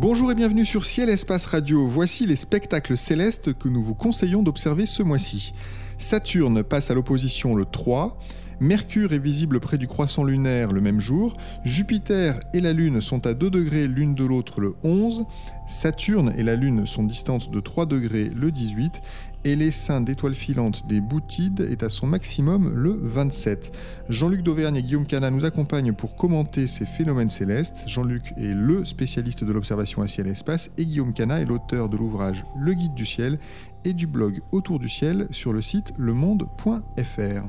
Bonjour 0.00 0.30
et 0.30 0.34
bienvenue 0.34 0.64
sur 0.64 0.84
Ciel 0.84 1.10
Espace 1.10 1.46
Radio. 1.46 1.86
Voici 1.86 2.24
les 2.24 2.36
spectacles 2.36 2.96
célestes 2.96 3.52
que 3.52 3.68
nous 3.68 3.82
vous 3.82 3.94
conseillons 3.94 4.42
d'observer 4.42 4.86
ce 4.86 5.02
mois-ci. 5.02 5.52
Saturne 5.98 6.62
passe 6.62 6.90
à 6.90 6.94
l'opposition 6.94 7.54
le 7.54 7.64
3. 7.64 8.18
Mercure 8.60 9.12
est 9.12 9.18
visible 9.18 9.60
près 9.60 9.78
du 9.78 9.86
croissant 9.86 10.24
lunaire 10.24 10.72
le 10.72 10.80
même 10.80 11.00
jour, 11.00 11.36
Jupiter 11.64 12.40
et 12.52 12.60
la 12.60 12.72
Lune 12.72 13.00
sont 13.00 13.26
à 13.26 13.34
2 13.34 13.50
degrés 13.50 13.86
l'une 13.86 14.14
de 14.14 14.24
l'autre 14.24 14.60
le 14.60 14.74
11, 14.82 15.24
Saturne 15.66 16.32
et 16.36 16.42
la 16.42 16.56
Lune 16.56 16.86
sont 16.86 17.04
distantes 17.04 17.50
de 17.50 17.60
3 17.60 17.86
degrés 17.86 18.30
le 18.34 18.50
18, 18.50 19.00
et 19.44 19.54
l'essaim 19.54 20.00
d'étoiles 20.00 20.34
filantes 20.34 20.86
des 20.88 21.00
Boutides 21.00 21.60
est 21.70 21.82
à 21.82 21.88
son 21.88 22.06
maximum 22.06 22.72
le 22.74 22.98
27. 23.00 23.72
Jean-Luc 24.08 24.42
Dauvergne 24.42 24.76
et 24.76 24.82
Guillaume 24.82 25.06
Cana 25.06 25.30
nous 25.30 25.44
accompagnent 25.44 25.92
pour 25.92 26.16
commenter 26.16 26.66
ces 26.66 26.86
phénomènes 26.86 27.30
célestes. 27.30 27.84
Jean-Luc 27.86 28.32
est 28.36 28.54
le 28.54 28.84
spécialiste 28.84 29.44
de 29.44 29.52
l'observation 29.52 30.02
à 30.02 30.08
ciel 30.08 30.26
et 30.26 30.30
espace 30.30 30.70
et 30.76 30.84
Guillaume 30.84 31.12
Cana 31.12 31.40
est 31.40 31.44
l'auteur 31.44 31.88
de 31.88 31.96
l'ouvrage 31.96 32.42
Le 32.58 32.74
Guide 32.74 32.94
du 32.94 33.06
ciel 33.06 33.38
et 33.84 33.92
du 33.92 34.06
blog 34.06 34.40
Autour 34.50 34.80
du 34.80 34.88
ciel 34.88 35.28
sur 35.30 35.52
le 35.52 35.62
site 35.62 35.92
lemonde.fr. 35.96 37.44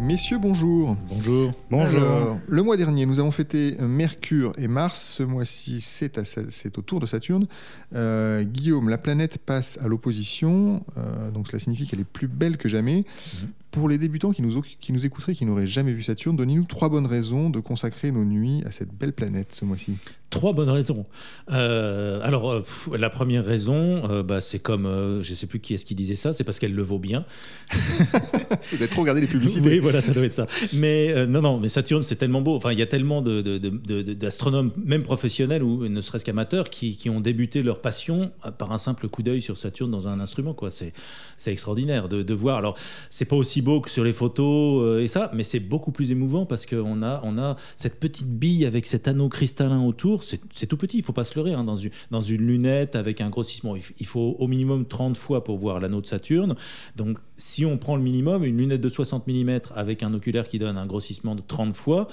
Messieurs, 0.00 0.38
bonjour. 0.38 0.96
Bonjour. 1.08 1.52
Bonjour. 1.70 2.38
le 2.48 2.62
mois 2.62 2.76
dernier, 2.76 3.06
nous 3.06 3.20
avons 3.20 3.30
fêté 3.30 3.76
Mercure 3.80 4.52
et 4.56 4.66
Mars. 4.66 5.16
Ce 5.18 5.22
mois-ci, 5.22 5.80
c'est, 5.80 6.18
au 6.78 6.82
tour 6.82 7.00
de 7.00 7.06
Saturne. 7.06 7.46
Euh, 7.94 8.42
Guillaume, 8.42 8.88
la 8.88 8.98
planète 8.98 9.38
passe 9.38 9.78
à 9.82 9.88
l'opposition. 9.88 10.82
Euh, 10.96 11.30
donc 11.30 11.48
cela 11.48 11.58
signifie 11.58 11.86
qu'elle 11.86 12.00
est 12.00 12.04
plus 12.04 12.28
belle 12.28 12.56
que 12.56 12.68
jamais. 12.68 13.04
Mhm. 13.42 13.48
Pour 13.70 13.88
les 13.88 13.98
débutants 13.98 14.32
qui 14.32 14.42
nous, 14.42 14.60
qui 14.62 14.92
nous 14.92 15.06
écouteraient, 15.06 15.34
qui 15.34 15.44
n'auraient 15.44 15.66
jamais 15.66 15.92
vu 15.92 16.02
Saturne, 16.02 16.36
donnez-nous 16.36 16.64
trois 16.64 16.88
bonnes 16.88 17.06
raisons 17.06 17.50
de 17.50 17.60
consacrer 17.60 18.10
nos 18.10 18.24
nuits 18.24 18.62
à 18.66 18.72
cette 18.72 18.92
belle 18.92 19.12
planète 19.12 19.52
ce 19.52 19.64
mois-ci. 19.64 19.96
Trois 20.30 20.52
bonnes 20.52 20.70
raisons. 20.70 21.02
Euh, 21.50 22.20
alors, 22.22 22.52
euh, 22.52 22.64
la 22.96 23.10
première 23.10 23.44
raison, 23.44 24.08
euh, 24.08 24.22
bah, 24.22 24.40
c'est 24.40 24.60
comme, 24.60 24.84
je 25.22 25.30
ne 25.30 25.36
sais 25.36 25.48
plus 25.48 25.58
qui 25.58 25.74
est-ce 25.74 25.84
qui 25.84 25.96
disait 25.96 26.14
ça, 26.14 26.32
c'est 26.32 26.44
parce 26.44 26.60
qu'elle 26.60 26.74
le 26.74 26.84
vaut 26.84 27.00
bien. 27.00 27.24
Vous 27.72 28.76
avez 28.76 28.86
trop 28.86 29.00
regardé 29.00 29.20
les 29.20 29.26
publicités. 29.26 29.68
Oui, 29.68 29.78
voilà, 29.80 30.00
ça 30.00 30.12
doit 30.12 30.24
être 30.24 30.32
ça. 30.32 30.46
Mais 30.72 31.26
non, 31.26 31.42
non, 31.42 31.58
mais 31.58 31.68
Saturne, 31.68 32.04
c'est 32.04 32.14
tellement 32.14 32.42
beau. 32.42 32.54
Enfin, 32.54 32.70
il 32.70 32.78
y 32.78 32.82
a 32.82 32.86
tellement 32.86 33.22
d'astronomes, 33.22 34.70
même 34.84 35.02
professionnels 35.02 35.64
ou 35.64 35.88
ne 35.88 36.00
serait-ce 36.00 36.24
qu'amateurs, 36.24 36.70
qui, 36.70 36.96
qui, 36.96 37.10
ont 37.10 37.20
débuté 37.20 37.64
leur 37.64 37.80
passion 37.80 38.30
par 38.58 38.70
un 38.70 38.78
simple 38.78 39.08
coup 39.08 39.24
d'œil 39.24 39.42
sur 39.42 39.56
Saturne 39.56 39.90
dans 39.90 40.06
un 40.06 40.20
instrument. 40.20 40.56
C'est 40.68 41.52
extraordinaire 41.52 42.08
de, 42.08 42.22
de 42.22 42.34
voir. 42.34 42.56
Alors, 42.56 42.76
c'est 43.08 43.24
pas 43.24 43.36
aussi 43.36 43.59
beau 43.60 43.80
que 43.80 43.90
sur 43.90 44.04
les 44.04 44.12
photos 44.12 45.02
et 45.02 45.08
ça, 45.08 45.30
mais 45.34 45.42
c'est 45.42 45.60
beaucoup 45.60 45.92
plus 45.92 46.12
émouvant 46.12 46.46
parce 46.46 46.66
qu'on 46.66 47.02
a, 47.02 47.20
on 47.24 47.38
a 47.38 47.56
cette 47.76 48.00
petite 48.00 48.28
bille 48.28 48.66
avec 48.66 48.86
cet 48.86 49.08
anneau 49.08 49.28
cristallin 49.28 49.82
autour 49.82 50.20
c'est 50.22 50.66
tout 50.66 50.76
petit, 50.76 50.98
il 50.98 51.02
faut 51.02 51.12
pas 51.12 51.24
se 51.24 51.34
leurrer. 51.34 51.54
Hein, 51.54 51.64
dans, 51.64 51.76
une, 51.76 51.90
dans 52.10 52.20
une 52.20 52.46
lunette 52.46 52.96
avec 52.96 53.20
un 53.20 53.30
grossissement, 53.30 53.74
il, 53.76 54.06
faut 54.06 54.36
au 54.38 54.46
minimum 54.46 54.86
30 54.86 55.16
fois 55.16 55.44
pour 55.44 55.58
voir 55.58 55.80
l'anneau 55.80 56.00
de 56.00 56.06
Saturne. 56.06 56.54
Donc, 56.96 57.18
si 57.36 57.64
on 57.64 57.78
prend 57.78 57.96
le 57.96 58.02
minimum, 58.02 58.44
une 58.44 58.58
lunette 58.58 58.80
de 58.80 58.88
60 58.88 59.26
mm 59.26 59.60
avec 59.74 60.02
un 60.02 60.12
oculaire 60.14 60.48
qui 60.48 60.58
donne 60.58 60.76
un 60.76 60.86
grossissement 60.86 61.34
de 61.34 61.42
30 61.46 61.74
fois, 61.76 62.08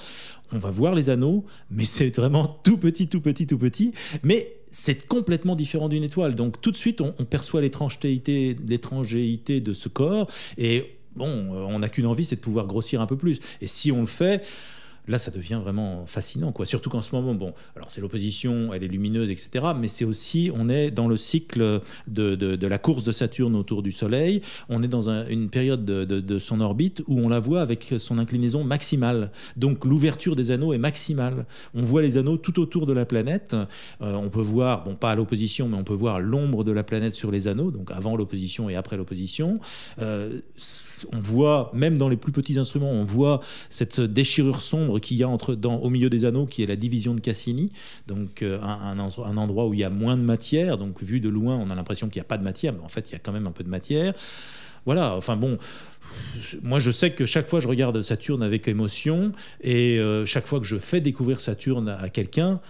on 0.52 0.58
va 0.58 0.70
voir 0.70 0.94
les 0.94 1.10
anneaux, 1.10 1.44
mais 1.70 1.84
c'est 1.84 2.14
vraiment 2.16 2.60
tout 2.62 2.78
petit, 2.78 3.08
tout 3.08 3.20
petit, 3.20 3.46
tout 3.46 3.58
petit. 3.58 3.92
Mais 4.22 4.56
c'est 4.70 5.06
complètement 5.06 5.56
différent 5.56 5.88
d'une 5.88 6.04
étoile. 6.04 6.34
Donc, 6.34 6.60
tout 6.60 6.70
de 6.70 6.76
suite, 6.76 7.00
on, 7.00 7.14
on 7.18 7.24
perçoit 7.24 7.60
l'étrangeté 7.60 8.54
de 8.54 9.72
ce 9.72 9.88
corps. 9.88 10.28
Et 10.56 10.97
bon, 11.18 11.52
on 11.52 11.78
n'a 11.80 11.88
qu'une 11.88 12.06
envie, 12.06 12.24
c'est 12.24 12.36
de 12.36 12.40
pouvoir 12.40 12.66
grossir 12.66 13.00
un 13.00 13.06
peu 13.06 13.16
plus. 13.16 13.40
Et 13.60 13.66
si 13.66 13.92
on 13.92 14.00
le 14.00 14.06
fait, 14.06 14.42
là, 15.08 15.18
ça 15.18 15.30
devient 15.30 15.58
vraiment 15.62 16.06
fascinant, 16.06 16.52
quoi. 16.52 16.66
Surtout 16.66 16.90
qu'en 16.90 17.02
ce 17.02 17.14
moment, 17.14 17.34
bon, 17.34 17.54
alors 17.74 17.90
c'est 17.90 18.00
l'opposition, 18.00 18.72
elle 18.72 18.84
est 18.84 18.88
lumineuse, 18.88 19.30
etc. 19.30 19.66
Mais 19.78 19.88
c'est 19.88 20.04
aussi, 20.04 20.50
on 20.54 20.68
est 20.68 20.90
dans 20.90 21.08
le 21.08 21.16
cycle 21.16 21.80
de, 22.06 22.34
de, 22.34 22.66
la 22.66 22.78
course 22.78 23.04
de 23.04 23.12
Saturne 23.12 23.56
autour 23.56 23.82
du 23.82 23.90
Soleil. 23.90 24.42
On 24.68 24.82
est 24.82 24.88
dans 24.88 25.08
une 25.08 25.48
période 25.48 25.84
de, 25.84 26.04
de, 26.04 26.38
son 26.38 26.60
orbite 26.60 27.02
où 27.06 27.18
on 27.18 27.28
la 27.28 27.40
voit 27.40 27.62
avec 27.62 27.94
son 27.98 28.18
inclinaison 28.18 28.62
maximale. 28.62 29.30
Donc 29.56 29.84
l'ouverture 29.84 30.36
des 30.36 30.50
anneaux 30.50 30.72
est 30.72 30.78
maximale. 30.78 31.46
On 31.74 31.82
voit 31.82 32.02
les 32.02 32.18
anneaux 32.18 32.36
tout 32.36 32.60
autour 32.60 32.86
de 32.86 32.92
la 32.92 33.06
planète. 33.06 33.56
Euh, 34.02 34.12
on 34.14 34.28
peut 34.28 34.40
voir, 34.40 34.84
bon, 34.84 34.94
pas 34.94 35.10
à 35.10 35.14
l'opposition, 35.14 35.68
mais 35.68 35.76
on 35.76 35.84
peut 35.84 35.94
voir 35.94 36.20
l'ombre 36.20 36.64
de 36.64 36.72
la 36.72 36.84
planète 36.84 37.14
sur 37.14 37.30
les 37.30 37.48
anneaux, 37.48 37.70
donc 37.70 37.90
avant 37.90 38.16
l'opposition 38.16 38.68
et 38.68 38.76
après 38.76 38.96
l'opposition. 38.96 39.60
Euh, 40.00 40.40
on 41.12 41.18
voit, 41.18 41.70
même 41.74 41.98
dans 41.98 42.08
les 42.08 42.16
plus 42.16 42.32
petits 42.32 42.58
instruments, 42.58 42.90
on 42.90 43.04
voit 43.04 43.40
cette 43.70 44.00
déchirure 44.00 44.62
sombre 44.62 44.98
qu'il 44.98 45.16
y 45.16 45.22
a 45.22 45.28
entre, 45.28 45.54
au 45.54 45.90
milieu 45.90 46.10
des 46.10 46.24
anneaux, 46.24 46.46
qui 46.46 46.62
est 46.62 46.66
la 46.66 46.76
division 46.76 47.14
de 47.14 47.20
Cassini, 47.20 47.72
donc 48.06 48.42
euh, 48.42 48.60
un, 48.62 48.98
un, 48.98 49.36
endroit 49.36 49.66
où 49.66 49.74
il 49.74 49.80
y 49.80 49.84
a 49.84 49.90
moins 49.90 50.16
de 50.16 50.22
matière. 50.22 50.78
Donc 50.78 51.02
vu 51.02 51.20
de 51.20 51.28
loin, 51.28 51.56
on 51.56 51.70
a 51.70 51.74
l'impression 51.74 52.08
qu'il 52.08 52.20
n'y 52.20 52.26
a 52.26 52.28
pas 52.28 52.38
de 52.38 52.44
matière, 52.44 52.72
mais 52.72 52.82
en 52.82 52.88
fait, 52.88 53.10
il 53.10 53.12
y 53.12 53.16
a 53.16 53.18
quand 53.18 53.32
même 53.32 53.46
un 53.46 53.52
peu 53.52 53.64
de 53.64 53.70
matière. 53.70 54.14
Voilà, 54.86 55.14
enfin 55.14 55.36
bon, 55.36 55.58
moi 56.62 56.78
je 56.78 56.90
sais 56.90 57.10
que 57.12 57.26
chaque 57.26 57.48
fois 57.48 57.60
je 57.60 57.68
regarde 57.68 58.00
Saturne 58.02 58.42
avec 58.42 58.68
émotion, 58.68 59.32
et 59.60 59.98
euh, 59.98 60.24
chaque 60.24 60.46
fois 60.46 60.60
que 60.60 60.66
je 60.66 60.76
fais 60.76 61.00
découvrir 61.00 61.40
Saturne 61.40 61.88
à 61.88 62.08
quelqu'un, 62.08 62.60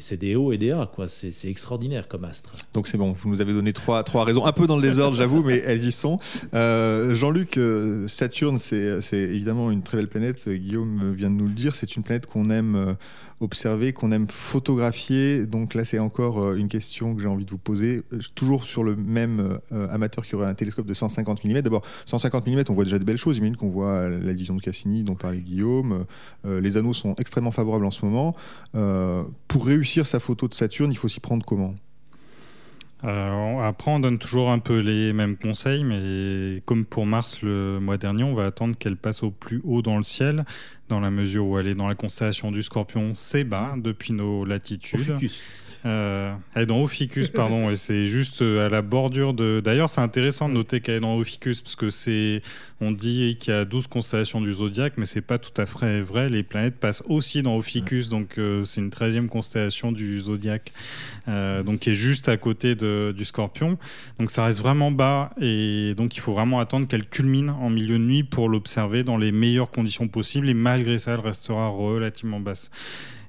c'est 0.00 0.16
des 0.16 0.36
hauts 0.36 0.52
et 0.52 0.58
des 0.58 0.70
bas, 0.70 0.90
quoi. 0.92 1.06
C'est 1.08 1.48
extraordinaire 1.48 2.08
comme 2.08 2.24
astre. 2.24 2.54
Donc 2.74 2.86
c'est 2.86 2.98
bon, 2.98 3.12
vous 3.12 3.30
nous 3.30 3.40
avez 3.40 3.52
donné 3.52 3.72
trois, 3.72 4.02
trois 4.04 4.24
raisons, 4.24 4.44
un 4.44 4.52
peu 4.52 4.66
dans 4.66 4.76
le 4.76 4.82
désordre, 4.82 5.16
j'avoue, 5.16 5.42
mais 5.42 5.62
elles 5.64 5.84
y 5.84 5.92
sont. 5.92 6.18
Euh, 6.54 7.14
Jean-Luc, 7.14 7.56
euh, 7.56 8.06
Saturne, 8.08 8.58
c'est 8.58 9.00
évidemment 9.12 9.70
une 9.70 9.82
très 9.82 9.96
belle 9.98 10.08
planète. 10.08 10.48
Guillaume 10.48 11.12
vient 11.14 11.30
de 11.30 11.36
nous 11.36 11.48
le 11.48 11.54
dire. 11.54 11.76
C'est 11.76 11.96
une 11.96 12.02
planète 12.02 12.26
qu'on 12.26 12.50
aime 12.50 12.76
euh, 12.76 12.94
observer, 13.40 13.92
qu'on 13.92 14.12
aime 14.12 14.26
photographier. 14.28 15.46
Donc 15.46 15.74
là, 15.74 15.84
c'est 15.84 15.98
encore 15.98 16.54
une 16.54 16.68
question 16.68 17.14
que 17.14 17.22
j'ai 17.22 17.28
envie 17.28 17.44
de 17.44 17.50
vous 17.50 17.58
poser. 17.58 18.02
Toujours 18.34 18.64
sur 18.64 18.84
le 18.84 18.96
même 18.96 19.58
amateur 19.70 20.24
qui 20.26 20.34
aurait 20.34 20.46
un 20.46 20.54
télescope 20.54 20.86
de 20.86 20.94
150 20.94 21.44
mm. 21.44 21.62
D'abord, 21.62 21.82
150 22.06 22.46
mm, 22.46 22.62
on 22.68 22.74
voit 22.74 22.84
déjà 22.84 22.98
de 22.98 23.04
belles 23.04 23.16
choses. 23.16 23.36
J'imagine 23.36 23.56
qu'on 23.56 23.68
voit 23.68 24.08
la 24.08 24.32
division 24.32 24.54
de 24.54 24.60
Cassini 24.60 25.02
dont 25.02 25.14
parlait 25.14 25.40
Guillaume. 25.40 26.04
les 26.44 26.76
anneaux 26.76 26.94
sont 26.94 27.14
extrêmement 27.16 27.52
favorables 27.52 27.84
en 27.84 27.90
ce 27.90 28.04
moment. 28.04 28.34
pour 29.48 29.66
réussir 29.66 30.06
sa 30.06 30.20
photo 30.20 30.48
de 30.48 30.54
Saturne, 30.54 30.90
il 30.90 30.96
faut 30.96 31.08
s'y 31.08 31.20
prendre 31.20 31.44
comment? 31.44 31.74
Euh, 33.04 33.60
après, 33.60 33.90
on 33.90 34.00
donne 34.00 34.18
toujours 34.18 34.50
un 34.50 34.58
peu 34.58 34.78
les 34.78 35.12
mêmes 35.12 35.36
conseils, 35.36 35.84
mais 35.84 36.60
comme 36.66 36.84
pour 36.84 37.06
Mars 37.06 37.42
le 37.42 37.78
mois 37.80 37.96
dernier, 37.96 38.24
on 38.24 38.34
va 38.34 38.46
attendre 38.46 38.76
qu'elle 38.76 38.96
passe 38.96 39.22
au 39.22 39.30
plus 39.30 39.60
haut 39.64 39.82
dans 39.82 39.98
le 39.98 40.04
ciel, 40.04 40.44
dans 40.88 40.98
la 41.00 41.10
mesure 41.10 41.46
où 41.46 41.58
elle 41.58 41.68
est 41.68 41.74
dans 41.74 41.86
la 41.86 41.94
constellation 41.94 42.50
du 42.50 42.62
Scorpion, 42.62 43.14
c'est 43.14 43.44
bas 43.44 43.74
depuis 43.76 44.12
nos 44.12 44.44
latitudes. 44.44 45.16
Euh, 45.84 46.34
elle 46.54 46.62
est 46.62 46.66
dans 46.66 46.82
Ophiuchus, 46.82 47.28
pardon, 47.28 47.70
et 47.70 47.76
c'est 47.76 48.06
juste 48.06 48.42
euh, 48.42 48.66
à 48.66 48.68
la 48.68 48.82
bordure 48.82 49.32
de. 49.32 49.60
D'ailleurs, 49.64 49.88
c'est 49.88 50.00
intéressant 50.00 50.48
de 50.48 50.54
noter 50.54 50.80
qu'elle 50.80 50.96
est 50.96 51.00
dans 51.00 51.16
Ophiuchus, 51.16 51.62
parce 51.62 51.76
que 51.76 51.90
c'est. 51.90 52.42
On 52.80 52.92
dit 52.92 53.36
qu'il 53.40 53.52
y 53.52 53.56
a 53.56 53.64
12 53.64 53.86
constellations 53.88 54.40
du 54.40 54.52
zodiaque, 54.52 54.94
mais 54.96 55.04
c'est 55.04 55.20
pas 55.20 55.38
tout 55.38 55.52
à 55.60 55.66
fait 55.66 56.00
vrai. 56.00 56.28
Les 56.28 56.42
planètes 56.42 56.76
passent 56.76 57.02
aussi 57.08 57.42
dans 57.42 57.56
Ophiuchus, 57.56 58.08
donc 58.08 58.38
euh, 58.38 58.64
c'est 58.64 58.80
une 58.80 58.90
13e 58.90 59.26
constellation 59.26 59.92
du 59.92 60.18
zodiaque, 60.20 60.72
donc 61.26 61.80
qui 61.80 61.90
est 61.90 61.94
juste 61.94 62.28
à 62.28 62.36
côté 62.36 62.74
de, 62.74 63.14
du 63.16 63.24
scorpion. 63.24 63.78
Donc 64.18 64.30
ça 64.30 64.44
reste 64.44 64.60
vraiment 64.60 64.90
bas, 64.90 65.30
et 65.40 65.94
donc 65.96 66.16
il 66.16 66.20
faut 66.20 66.32
vraiment 66.32 66.60
attendre 66.60 66.86
qu'elle 66.86 67.08
culmine 67.08 67.50
en 67.50 67.70
milieu 67.70 67.98
de 67.98 68.04
nuit 68.04 68.22
pour 68.22 68.48
l'observer 68.48 69.02
dans 69.02 69.16
les 69.16 69.32
meilleures 69.32 69.70
conditions 69.70 70.06
possibles, 70.08 70.48
et 70.48 70.54
malgré 70.54 70.98
ça, 70.98 71.14
elle 71.14 71.20
restera 71.20 71.68
relativement 71.68 72.40
basse. 72.40 72.70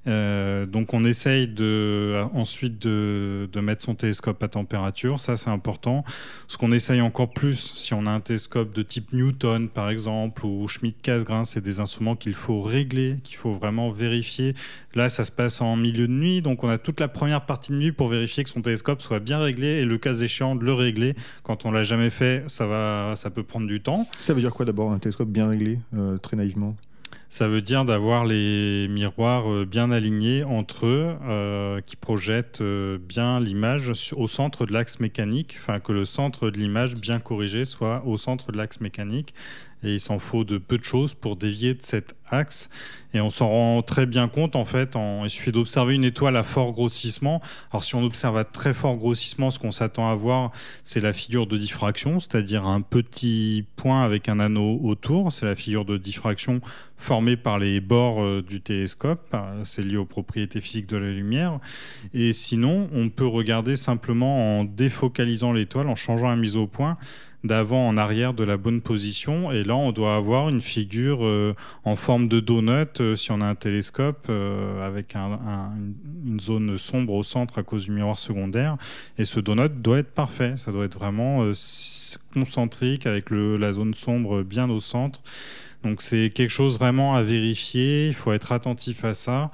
Euh, 0.07 0.66
donc 0.66 0.94
on 0.94 1.04
essaye 1.04 1.48
de, 1.48 2.24
ensuite 2.34 2.80
de, 2.81 3.48
mettre 3.60 3.84
son 3.84 3.96
télescope 3.96 4.42
à 4.42 4.48
température, 4.48 5.19
ça 5.19 5.36
c'est 5.36 5.50
important. 5.50 6.04
Ce 6.48 6.57
qu'on 6.57 6.72
essaye 6.72 7.01
encore 7.01 7.30
plus, 7.30 7.74
si 7.75 7.94
on 7.94 8.06
a 8.06 8.10
un 8.10 8.22
télescope 8.22 8.74
de 8.74 8.81
type 8.81 9.12
Newton 9.12 9.68
par 9.68 9.90
exemple, 9.90 10.46
ou 10.46 10.68
Schmidt-Cassegrain, 10.68 11.44
c'est 11.44 11.62
des 11.62 11.80
instruments 11.80 12.16
qu'il 12.16 12.34
faut 12.34 12.62
régler, 12.62 13.18
qu'il 13.24 13.36
faut 13.36 13.54
vraiment 13.54 13.92
vérifier. 13.92 14.56
Là 14.96 15.10
ça 15.10 15.24
se 15.24 15.31
passe 15.31 15.62
en 15.62 15.75
milieu 15.75 16.07
de 16.07 16.13
nuit, 16.13 16.42
donc 16.42 16.63
on 16.63 16.69
a 16.69 16.78
toute 16.78 17.00
la 17.00 17.07
première 17.07 17.46
partie 17.46 17.72
de 17.72 17.78
nuit 17.78 17.92
pour 17.92 18.07
vérifier 18.07 18.44
que 18.44 18.50
son 18.50 18.62
télescope 18.62 19.01
soit 19.01 19.19
bien 19.19 19.40
réglé 19.40 19.68
et 19.68 19.86
le 19.86 19.98
cas 19.98 20.13
échéant 20.16 20.56
de 20.56 20.63
le 20.63 20.74
régler. 20.74 21.16
Quand 21.44 21.66
on 21.66 21.72
l'a 21.72 21.84
jamais 21.84 22.10
fait, 22.10 22.44
ça, 22.48 22.66
va, 22.66 23.13
ça 23.16 23.30
peut 23.30 23.44
prendre 23.44 23.68
du 23.68 23.81
temps. 23.81 24.07
Ça 24.19 24.34
veut 24.34 24.42
dire 24.42 24.54
quoi 24.54 24.66
d'abord 24.66 24.92
un 24.92 25.00
télescope 25.00 25.30
bien 25.30 25.50
réglé, 25.50 25.80
euh, 25.96 26.18
très 26.18 26.38
naïvement? 26.38 26.75
Ça 27.31 27.47
veut 27.47 27.61
dire 27.61 27.85
d'avoir 27.85 28.25
les 28.25 28.87
miroirs 28.89 29.51
euh, 29.51 29.63
bien 29.63 29.91
alignés 29.91 30.43
entre 30.43 30.87
eux, 30.87 31.15
euh, 31.27 31.79
qui 31.79 31.95
projettent 31.95 32.61
euh, 32.61 32.97
bien 32.97 33.39
l'image 33.39 33.91
au 34.15 34.27
centre 34.27 34.65
de 34.65 34.73
l'axe 34.73 34.99
mécanique, 34.99 35.55
enfin 35.61 35.79
que 35.79 35.91
le 35.91 36.05
centre 36.05 36.49
de 36.49 36.57
l'image 36.57 36.95
bien 36.95 37.19
corrigé 37.19 37.65
soit 37.65 38.03
au 38.07 38.17
centre 38.17 38.51
de 38.51 38.57
l'axe 38.57 38.81
mécanique 38.81 39.35
et 39.83 39.93
il 39.93 39.99
s'en 39.99 40.19
faut 40.19 40.43
de 40.43 40.57
peu 40.57 40.77
de 40.77 40.83
choses 40.83 41.13
pour 41.13 41.35
dévier 41.35 41.73
de 41.73 41.81
cet 41.81 42.15
axe. 42.31 42.69
Et 43.13 43.21
on 43.21 43.31
s'en 43.31 43.49
rend 43.49 43.81
très 43.81 44.05
bien 44.05 44.27
compte, 44.27 44.55
en 44.55 44.65
fait, 44.65 44.95
il 45.23 45.29
suffit 45.29 45.51
d'observer 45.51 45.95
une 45.95 46.03
étoile 46.03 46.37
à 46.37 46.43
fort 46.43 46.73
grossissement. 46.73 47.41
Alors 47.71 47.83
si 47.83 47.95
on 47.95 48.03
observe 48.03 48.37
à 48.37 48.43
très 48.43 48.73
fort 48.73 48.97
grossissement, 48.97 49.49
ce 49.49 49.57
qu'on 49.57 49.71
s'attend 49.71 50.11
à 50.11 50.15
voir, 50.15 50.51
c'est 50.83 51.01
la 51.01 51.11
figure 51.11 51.47
de 51.47 51.57
diffraction, 51.57 52.19
c'est-à-dire 52.19 52.67
un 52.67 52.81
petit 52.81 53.65
point 53.77 54.03
avec 54.03 54.29
un 54.29 54.39
anneau 54.39 54.79
autour. 54.83 55.31
C'est 55.31 55.47
la 55.47 55.55
figure 55.55 55.85
de 55.85 55.97
diffraction 55.97 56.61
formée 56.97 57.37
par 57.37 57.57
les 57.57 57.79
bords 57.79 58.21
euh, 58.21 58.43
du 58.47 58.61
télescope. 58.61 59.35
C'est 59.63 59.81
lié 59.81 59.97
aux 59.97 60.05
propriétés 60.05 60.61
physiques 60.61 60.87
de 60.87 60.97
la 60.97 61.09
lumière. 61.09 61.59
Et 62.13 62.33
sinon, 62.33 62.89
on 62.93 63.09
peut 63.09 63.25
regarder 63.25 63.75
simplement 63.75 64.59
en 64.59 64.65
défocalisant 64.65 65.51
l'étoile, 65.51 65.87
en 65.87 65.95
changeant 65.95 66.27
la 66.27 66.35
mise 66.35 66.57
au 66.57 66.67
point 66.67 66.97
d'avant 67.44 67.88
en 67.88 67.97
arrière 67.97 68.33
de 68.33 68.44
la 68.44 68.57
bonne 68.57 68.81
position. 68.81 69.51
Et 69.51 69.63
là, 69.63 69.75
on 69.75 69.91
doit 69.91 70.15
avoir 70.15 70.50
une 70.50 70.62
figure 70.62 71.25
euh, 71.25 71.56
en 71.86 71.95
forme 71.95 72.27
de 72.27 72.39
donut 72.39 73.00
euh, 73.00 73.15
si 73.15 73.31
on 73.31 73.39
a 73.41 73.45
un 73.45 73.56
télescope 73.56 74.27
euh, 74.30 74.86
avec 74.86 75.15
une 75.15 76.39
zone 76.39 76.77
sombre 76.77 77.13
au 77.13 77.24
centre 77.24 77.59
à 77.59 77.63
cause 77.63 77.86
du 77.86 77.91
miroir 77.91 78.19
secondaire. 78.19 78.77
Et 79.18 79.25
ce 79.25 79.39
donut 79.39 79.69
doit 79.69 80.00
être 80.00 80.12
parfait. 80.12 80.56
Ça 80.57 80.71
doit 80.71 80.86
être 80.86 80.97
vraiment 80.97 81.50
concentrique 82.33 83.06
avec 83.06 83.30
la 83.30 83.74
zone 83.74 83.94
sombre 83.94 84.44
bien 84.44 84.69
au 84.69 84.80
centre. 84.80 85.21
Donc 85.83 86.01
c'est 86.01 86.30
quelque 86.30 86.50
chose 86.50 86.77
vraiment 86.77 87.15
à 87.15 87.24
vérifier. 87.24 88.07
Il 88.07 88.15
faut 88.15 88.33
être 88.33 88.51
attentif 88.51 89.06
à 89.06 89.13
ça. 89.13 89.51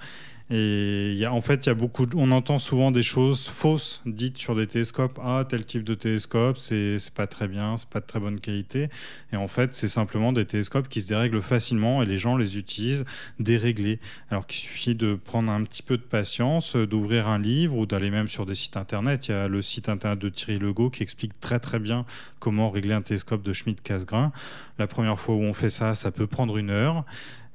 Et 0.51 1.25
en 1.27 1.41
fait, 1.41 1.65
y 1.65 1.69
a 1.69 1.73
beaucoup. 1.73 2.05
on 2.15 2.29
entend 2.29 2.59
souvent 2.59 2.91
des 2.91 3.01
choses 3.01 3.47
fausses 3.47 4.03
dites 4.05 4.37
sur 4.37 4.55
des 4.55 4.67
télescopes. 4.67 5.19
Ah, 5.23 5.43
tel 5.47 5.65
type 5.65 5.83
de 5.83 5.95
télescope, 5.95 6.57
c'est 6.57 6.97
pas 7.15 7.25
très 7.25 7.47
bien, 7.47 7.77
c'est 7.77 7.89
pas 7.89 7.99
de 7.99 8.05
très 8.05 8.19
bonne 8.19 8.39
qualité. 8.39 8.89
Et 9.33 9.37
en 9.37 9.47
fait, 9.47 9.73
c'est 9.73 9.87
simplement 9.87 10.33
des 10.33 10.45
télescopes 10.45 10.87
qui 10.87 11.01
se 11.01 11.07
dérèglent 11.07 11.41
facilement 11.41 12.03
et 12.03 12.05
les 12.05 12.19
gens 12.19 12.37
les 12.37 12.59
utilisent 12.59 13.05
déréglés. 13.39 13.99
Alors 14.29 14.45
qu'il 14.45 14.59
suffit 14.59 14.93
de 14.93 15.15
prendre 15.15 15.51
un 15.51 15.63
petit 15.63 15.81
peu 15.81 15.97
de 15.97 16.03
patience, 16.03 16.75
d'ouvrir 16.75 17.27
un 17.27 17.39
livre 17.39 17.75
ou 17.75 17.87
d'aller 17.87 18.11
même 18.11 18.27
sur 18.27 18.45
des 18.45 18.55
sites 18.55 18.77
internet. 18.77 19.27
Il 19.27 19.31
y 19.31 19.33
a 19.33 19.47
le 19.47 19.63
site 19.63 19.89
internet 19.89 20.19
de 20.19 20.29
Thierry 20.29 20.59
Legault 20.59 20.91
qui 20.91 21.01
explique 21.01 21.39
très 21.39 21.59
très 21.59 21.79
bien 21.79 22.05
comment 22.37 22.69
régler 22.69 22.93
un 22.93 23.01
télescope 23.01 23.41
de 23.41 23.51
Schmidt-Cassegrain. 23.51 24.31
La 24.77 24.85
première 24.85 25.19
fois 25.19 25.33
où 25.33 25.41
on 25.41 25.53
fait 25.53 25.71
ça, 25.71 25.95
ça 25.95 26.11
peut 26.11 26.27
prendre 26.27 26.57
une 26.57 26.69
heure. 26.69 27.03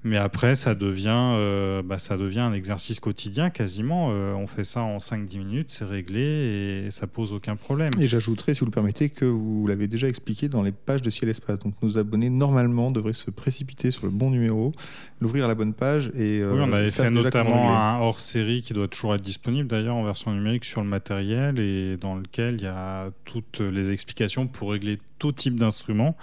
Mais 0.02 0.17
après, 0.17 0.55
ça 0.55 0.75
devient, 0.75 1.35
euh, 1.37 1.82
bah, 1.82 1.99
ça 1.99 2.17
devient 2.17 2.41
un 2.41 2.55
exercice 2.55 3.00
quotidien 3.00 3.50
quasiment. 3.50 4.08
Euh, 4.11 4.32
on 4.32 4.47
fait 4.47 4.64
ça 4.64 4.81
en 4.81 4.97
5-10 4.97 5.38
minutes, 5.38 5.70
c'est 5.70 5.85
réglé 5.85 6.87
et 6.87 6.91
ça 6.91 7.06
pose 7.06 7.35
aucun 7.35 7.55
problème. 7.56 7.91
Et 8.00 8.06
j'ajouterai, 8.06 8.55
si 8.55 8.61
vous 8.61 8.67
le 8.67 8.73
permettez, 8.73 9.11
que 9.11 9.26
vous 9.26 9.67
l'avez 9.67 9.88
déjà 9.88 10.08
expliqué 10.08 10.49
dans 10.49 10.62
les 10.62 10.73
pages 10.73 11.02
de 11.02 11.11
Ciel 11.11 11.29
Espace. 11.29 11.58
Donc 11.58 11.75
nos 11.82 11.99
abonnés, 11.99 12.31
normalement, 12.31 12.91
devraient 12.91 13.12
se 13.12 13.31
précipiter 13.31 13.91
sur 13.91 14.06
le 14.06 14.12
bon 14.12 14.31
numéro, 14.31 14.73
l'ouvrir 15.20 15.44
à 15.44 15.49
la 15.49 15.55
bonne 15.55 15.75
page. 15.75 16.11
Et, 16.14 16.41
euh, 16.41 16.55
oui, 16.55 16.61
on 16.64 16.73
avait 16.73 16.91
fait 16.91 17.11
notamment 17.11 17.76
un 17.76 17.99
hors-série 17.99 18.62
qui 18.62 18.73
doit 18.73 18.88
toujours 18.88 19.14
être 19.14 19.20
disponible 19.20 19.69
d'ailleurs 19.69 19.96
en 19.96 20.05
version 20.05 20.32
numérique 20.32 20.64
sur 20.64 20.81
le 20.81 20.88
matériel 20.88 21.58
et 21.58 21.99
dans 21.99 22.14
lequel 22.14 22.55
il 22.55 22.62
y 22.62 22.67
a 22.67 23.11
toutes 23.26 23.61
les 23.61 23.93
explications 23.93 24.46
pour 24.46 24.70
régler 24.70 24.99
tout 25.19 25.32
type 25.32 25.56
d'instrument. 25.56 26.17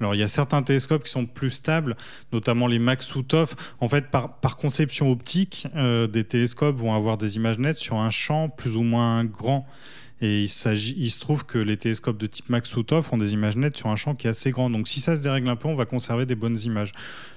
Alors 0.00 0.14
il 0.14 0.18
y 0.18 0.22
a 0.22 0.28
certains 0.28 0.62
télescopes 0.62 1.04
qui 1.04 1.10
sont 1.10 1.26
plus 1.26 1.50
stables, 1.50 1.96
notamment 2.32 2.66
les 2.66 2.78
Maksutov. 2.78 3.54
En 3.80 3.88
fait, 3.88 4.10
par, 4.10 4.56
conception 4.56 5.10
optique, 5.10 5.66
euh, 5.76 6.06
des 6.06 6.24
télescopes 6.24 6.76
vont 6.76 6.94
avoir 6.94 7.18
des 7.18 7.36
images 7.36 7.58
nettes 7.58 7.78
sur 7.78 7.96
un 7.96 8.10
champ 8.10 8.48
plus 8.48 8.76
ou 8.76 8.82
moins 8.82 9.24
grand. 9.24 9.66
Et 10.20 10.42
il, 10.42 10.48
se 10.48 11.20
trouve 11.20 11.44
que 11.44 11.58
les 11.58 11.76
télescopes 11.76 12.16
de 12.16 12.26
type 12.26 12.48
Maksutov 12.48 13.08
ont 13.12 13.18
des 13.18 13.34
images 13.34 13.56
nettes 13.56 13.76
sur 13.76 13.88
un 13.88 13.96
champ 13.96 14.14
qui 14.14 14.26
est 14.26 14.30
assez 14.30 14.52
grand. 14.52 14.70
Donc 14.70 14.88
si 14.88 15.00
ça 15.00 15.16
se 15.16 15.20
dérègle 15.20 15.48
un 15.48 15.56
peu, 15.56 15.68
on 15.68 15.74
va 15.74 15.84
conserver 15.86 16.24
des 16.24 16.36
bonnes 16.36 16.58
images. 16.64 16.92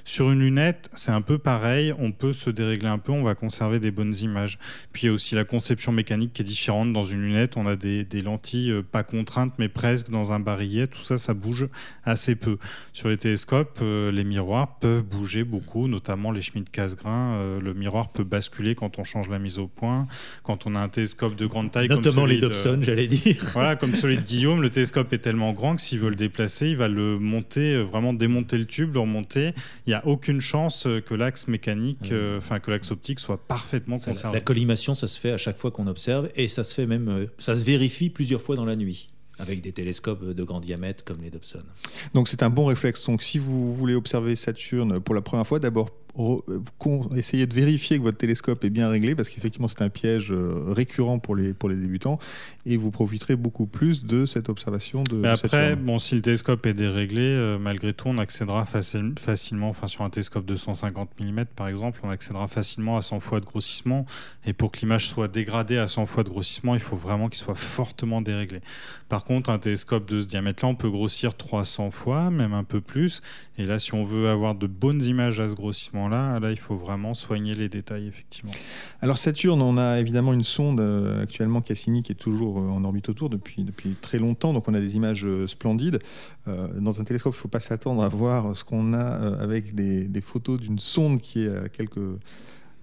Sur 0.08 0.32
une 0.32 0.40
lunette, 0.40 0.90
c'est 0.94 1.12
un 1.12 1.20
peu 1.20 1.38
pareil. 1.38 1.92
On 2.00 2.14
peut 2.14 2.32
se 2.32 2.50
dérégler 2.50 2.88
un 2.88 2.98
peu, 2.98 3.12
on 3.12 3.24
va 3.24 3.36
conserver 3.36 3.82
des 3.82 3.92
bonnes 3.92 4.16
images. 4.16 4.58
Puis 4.94 5.04
il 5.04 5.06
y 5.08 5.10
a 5.10 5.12
aussi 5.12 5.36
la 5.36 5.44
conception 5.44 5.92
mécanique 5.92 6.32
qui 6.32 6.44
est 6.44 6.46
différente. 6.46 6.94
Dans 6.94 7.04
une 7.04 7.22
lunette, 7.22 7.58
on 7.58 7.68
a 7.68 7.76
des, 7.76 8.06
lentilles 8.24 8.72
euh, 8.72 8.82
pas 8.82 9.04
contraintes, 9.04 9.52
mais 9.60 9.68
presque 9.68 10.10
dans 10.10 10.32
un 10.32 10.40
barillet. 10.40 10.88
Tout 10.88 11.04
ça, 11.04 11.18
ça 11.18 11.34
bouge 11.34 11.68
assez 12.06 12.36
peu. 12.36 12.58
Sur 12.94 13.10
les 13.10 13.18
télescopes, 13.18 13.80
euh, 13.82 14.10
les 14.10 14.24
miroirs 14.24 14.80
peuvent 14.80 15.04
bouger 15.04 15.44
beaucoup, 15.44 15.90
notamment 15.90 16.32
les 16.32 16.42
Schmidt-Cassegrain. 16.42 17.34
Euh, 17.34 17.60
le 17.60 17.74
miroir 17.74 18.14
peut 18.14 18.24
basculer 18.24 18.76
quand 18.76 19.00
on 19.00 19.04
change 19.04 19.28
la 19.28 19.40
mise 19.40 19.60
au 19.60 19.68
point. 19.68 20.08
Quand 20.42 20.66
on 20.66 20.76
a 20.76 20.80
un 20.80 20.90
télescope 20.90 21.36
de 21.36 21.46
grande 21.48 21.72
taille, 21.72 21.90
notamment 21.90 22.26
les 22.26 22.40
Dobson, 22.40 22.80
j'allais 22.82 23.08
dire. 23.08 23.44
Voilà, 23.54 23.76
comme 23.76 23.94
celui 23.94 24.16
de 24.16 24.24
Guillaume, 24.24 24.62
le 24.62 24.70
télescope 24.70 25.12
est 25.12 25.18
tellement 25.18 25.52
grand 25.52 25.76
que 25.76 25.82
s'il 25.82 26.00
veut 26.00 26.10
le 26.10 26.16
déplacer, 26.16 26.70
il 26.70 26.78
va 26.78 26.88
le 26.88 27.20
monter, 27.20 27.84
vraiment 27.84 28.14
démonter 28.14 28.58
le 28.58 28.66
tube, 28.66 28.94
le 28.94 29.02
remonter. 29.02 29.52
Il 29.86 29.92
y 29.92 29.94
a 29.94 29.97
aucune 30.06 30.42
chance 30.42 30.86
euh, 30.88 31.02
que 31.02 31.14
l'axe 31.14 31.48
mécanique, 31.48 32.12
euh, 32.12 32.38
enfin 32.38 32.60
que 32.60 32.72
l'axe 32.72 32.92
optique 32.92 33.20
soit 33.20 33.38
parfaitement 33.38 33.98
conservé. 33.98 34.38
La, 34.38 34.42
collimation, 34.42 34.96
ça 34.96 35.08
se 35.08 35.20
fait 35.20 35.32
à 35.32 35.38
chaque 35.38 35.58
fois 35.58 35.72
qu'on 35.72 35.88
observe 35.88 36.30
et 36.36 36.48
ça 36.48 36.64
se 36.64 36.74
fait 36.74 36.86
même, 36.86 37.08
euh, 37.10 37.26
ça 37.40 37.56
se 37.56 37.64
vérifie 37.64 38.10
plusieurs 38.10 38.42
fois 38.42 38.56
dans 38.56 38.66
la 38.66 38.76
nuit 38.76 39.10
avec 39.40 39.62
des 39.62 39.72
télescopes 39.72 40.34
de 40.34 40.44
grand 40.44 40.60
diamètre 40.60 41.04
comme 41.04 41.22
les 41.22 41.30
Dobson. 41.30 41.62
Donc 42.14 42.28
c'est 42.28 42.42
un 42.42 42.50
bon 42.50 42.66
réflexe. 42.66 43.06
Donc 43.06 43.22
si 43.22 43.38
vous 43.38 43.74
voulez 43.76 43.94
observer 43.94 44.36
Saturne 44.36 45.00
pour 45.00 45.14
la 45.14 45.22
première 45.22 45.46
fois, 45.46 45.60
d'abord 45.60 45.90
essayez 47.16 47.48
de 47.48 47.54
vérifier 47.54 47.98
que 47.98 48.04
votre 48.04 48.18
télescope 48.18 48.64
est 48.64 48.70
bien 48.70 48.90
réglé, 48.90 49.16
parce 49.16 49.30
qu'effectivement 49.30 49.68
c'est 49.68 49.82
un 49.82 49.90
piège 49.90 50.32
euh, 50.32 50.64
récurrent 50.68 51.20
pour 51.20 51.36
les, 51.36 51.54
pour 51.54 51.70
les 51.70 51.76
débutants, 51.76 52.20
et 52.66 52.78
vous 52.78 52.92
profiterez 52.92 53.36
beaucoup 53.36 53.68
plus 53.68 54.04
de 54.04 54.26
cette 54.26 54.50
observation 54.50 55.04
de. 55.04 55.18
Mais 55.18 55.30
après, 55.30 55.76
bon, 55.76 56.00
si 56.00 56.16
le 56.16 56.22
télescope 56.22 56.66
est 56.66 56.74
déréglé, 56.74 57.22
euh, 57.22 57.58
malgré 57.60 57.94
tout, 57.94 58.08
on 58.08 58.18
accédera 58.18 58.66
facilement, 58.66 59.70
enfin 59.70 59.88
sur 59.88 60.04
un 60.04 60.10
télescope 60.10 60.46
de 60.46 60.56
150 60.56 61.10
mm 61.20 61.46
par 61.56 61.68
exemple, 61.68 62.00
on 62.04 62.10
accédera 62.10 62.48
facilement 62.48 62.98
à 62.98 63.02
100 63.02 63.20
fois 63.20 63.40
de 63.40 63.46
grossissement, 63.46 64.06
et 64.46 64.54
pour 64.54 64.72
que 64.72 64.80
l'image 64.80 65.08
soit 65.08 65.28
dégradée 65.28 65.78
à 65.78 65.88
100 65.88 66.06
fois 66.08 66.24
de 66.24 66.30
grossissement, 66.30 66.74
il 66.74 66.82
faut 66.82 66.96
vraiment 66.96 67.30
qu'il 67.30 67.40
soit 67.40 67.56
fortement 67.56 68.22
déréglé. 68.22 68.62
Par 69.10 69.24
contre, 69.24 69.50
un 69.50 69.60
télescope 69.60 70.08
de 70.10 70.20
ce 70.20 70.28
diamètre-là, 70.28 70.70
on 70.70 70.76
peut 70.76 70.90
grossir 70.90 71.36
300 71.36 71.92
fois, 71.92 72.30
même 72.32 72.54
un 72.54 72.64
peu 72.64 72.82
plus, 72.82 73.22
et 73.58 73.66
là, 73.66 73.80
si 73.80 73.94
on 73.94 74.04
veut 74.04 74.30
avoir 74.30 74.56
de 74.56 74.68
bonnes 74.68 75.02
images 75.02 75.40
à 75.40 75.48
ce 75.48 75.54
grossissement 75.54 76.07
là 76.08 76.40
là, 76.40 76.52
il 76.52 76.58
faut 76.58 76.76
vraiment 76.76 77.14
soigner 77.14 77.56
les 77.56 77.70
détails, 77.70 78.08
effectivement. 78.08 78.52
Alors 79.02 79.18
Saturne, 79.18 79.62
on 79.62 79.78
a 79.78 80.00
évidemment 80.00 80.34
une 80.34 80.44
sonde 80.44 80.80
euh, 80.80 81.24
actuellement 81.24 81.62
Cassini 81.62 82.04
qui 82.04 82.12
est 82.12 82.16
toujours 82.16 82.60
euh, 82.60 82.70
en 82.70 82.84
orbite 82.84 83.10
autour 83.10 83.30
depuis, 83.30 83.64
depuis 83.64 83.96
très 84.02 84.20
longtemps, 84.20 84.54
donc 84.54 84.68
on 84.68 84.74
a 84.74 84.80
des 84.80 84.96
images 84.96 85.26
euh, 85.26 85.48
splendides. 85.48 86.00
dans 86.46 87.02
un 87.02 87.04
télescope, 87.04 87.34
il 87.34 87.38
ne 87.38 87.42
faut 87.42 87.48
pas 87.48 87.60
s'attendre 87.60 88.04
à 88.04 88.08
voir 88.08 88.56
ce 88.56 88.64
qu'on 88.64 88.94
a 88.94 89.06
avec 89.42 89.76
des, 89.76 90.08
des 90.08 90.22
photos 90.22 90.60
d'une 90.60 90.80
sonde 90.80 91.20
qui 91.20 91.44
est 91.44 91.56
à 91.56 91.68
quelques 91.68 92.00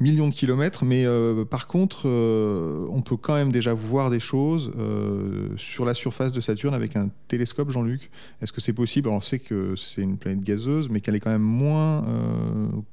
millions 0.04 0.28
de 0.28 0.34
kilomètres, 0.34 0.84
mais 0.84 1.06
euh, 1.06 1.46
par 1.46 1.66
contre, 1.66 2.02
euh, 2.06 2.86
on 2.90 3.00
peut 3.00 3.16
quand 3.16 3.34
même 3.34 3.50
déjà 3.50 3.72
voir 3.72 4.10
des 4.10 4.20
choses 4.20 4.70
euh, 4.78 5.48
sur 5.56 5.86
la 5.86 5.94
surface 5.94 6.30
de 6.30 6.42
Saturne 6.42 6.74
avec 6.74 6.94
un 6.94 7.08
télescope, 7.26 7.70
Jean-Luc. 7.70 8.10
Est-ce 8.42 8.52
que 8.52 8.60
c'est 8.60 8.74
possible? 8.74 9.08
On 9.08 9.22
sait 9.22 9.38
que 9.38 9.74
c'est 9.76 10.02
une 10.02 10.18
planète 10.18 10.42
gazeuse, 10.42 10.90
mais 10.90 11.00
qu'elle 11.00 11.14
est 11.14 11.20
quand 11.20 11.30
même 11.30 11.40
moins 11.40 12.04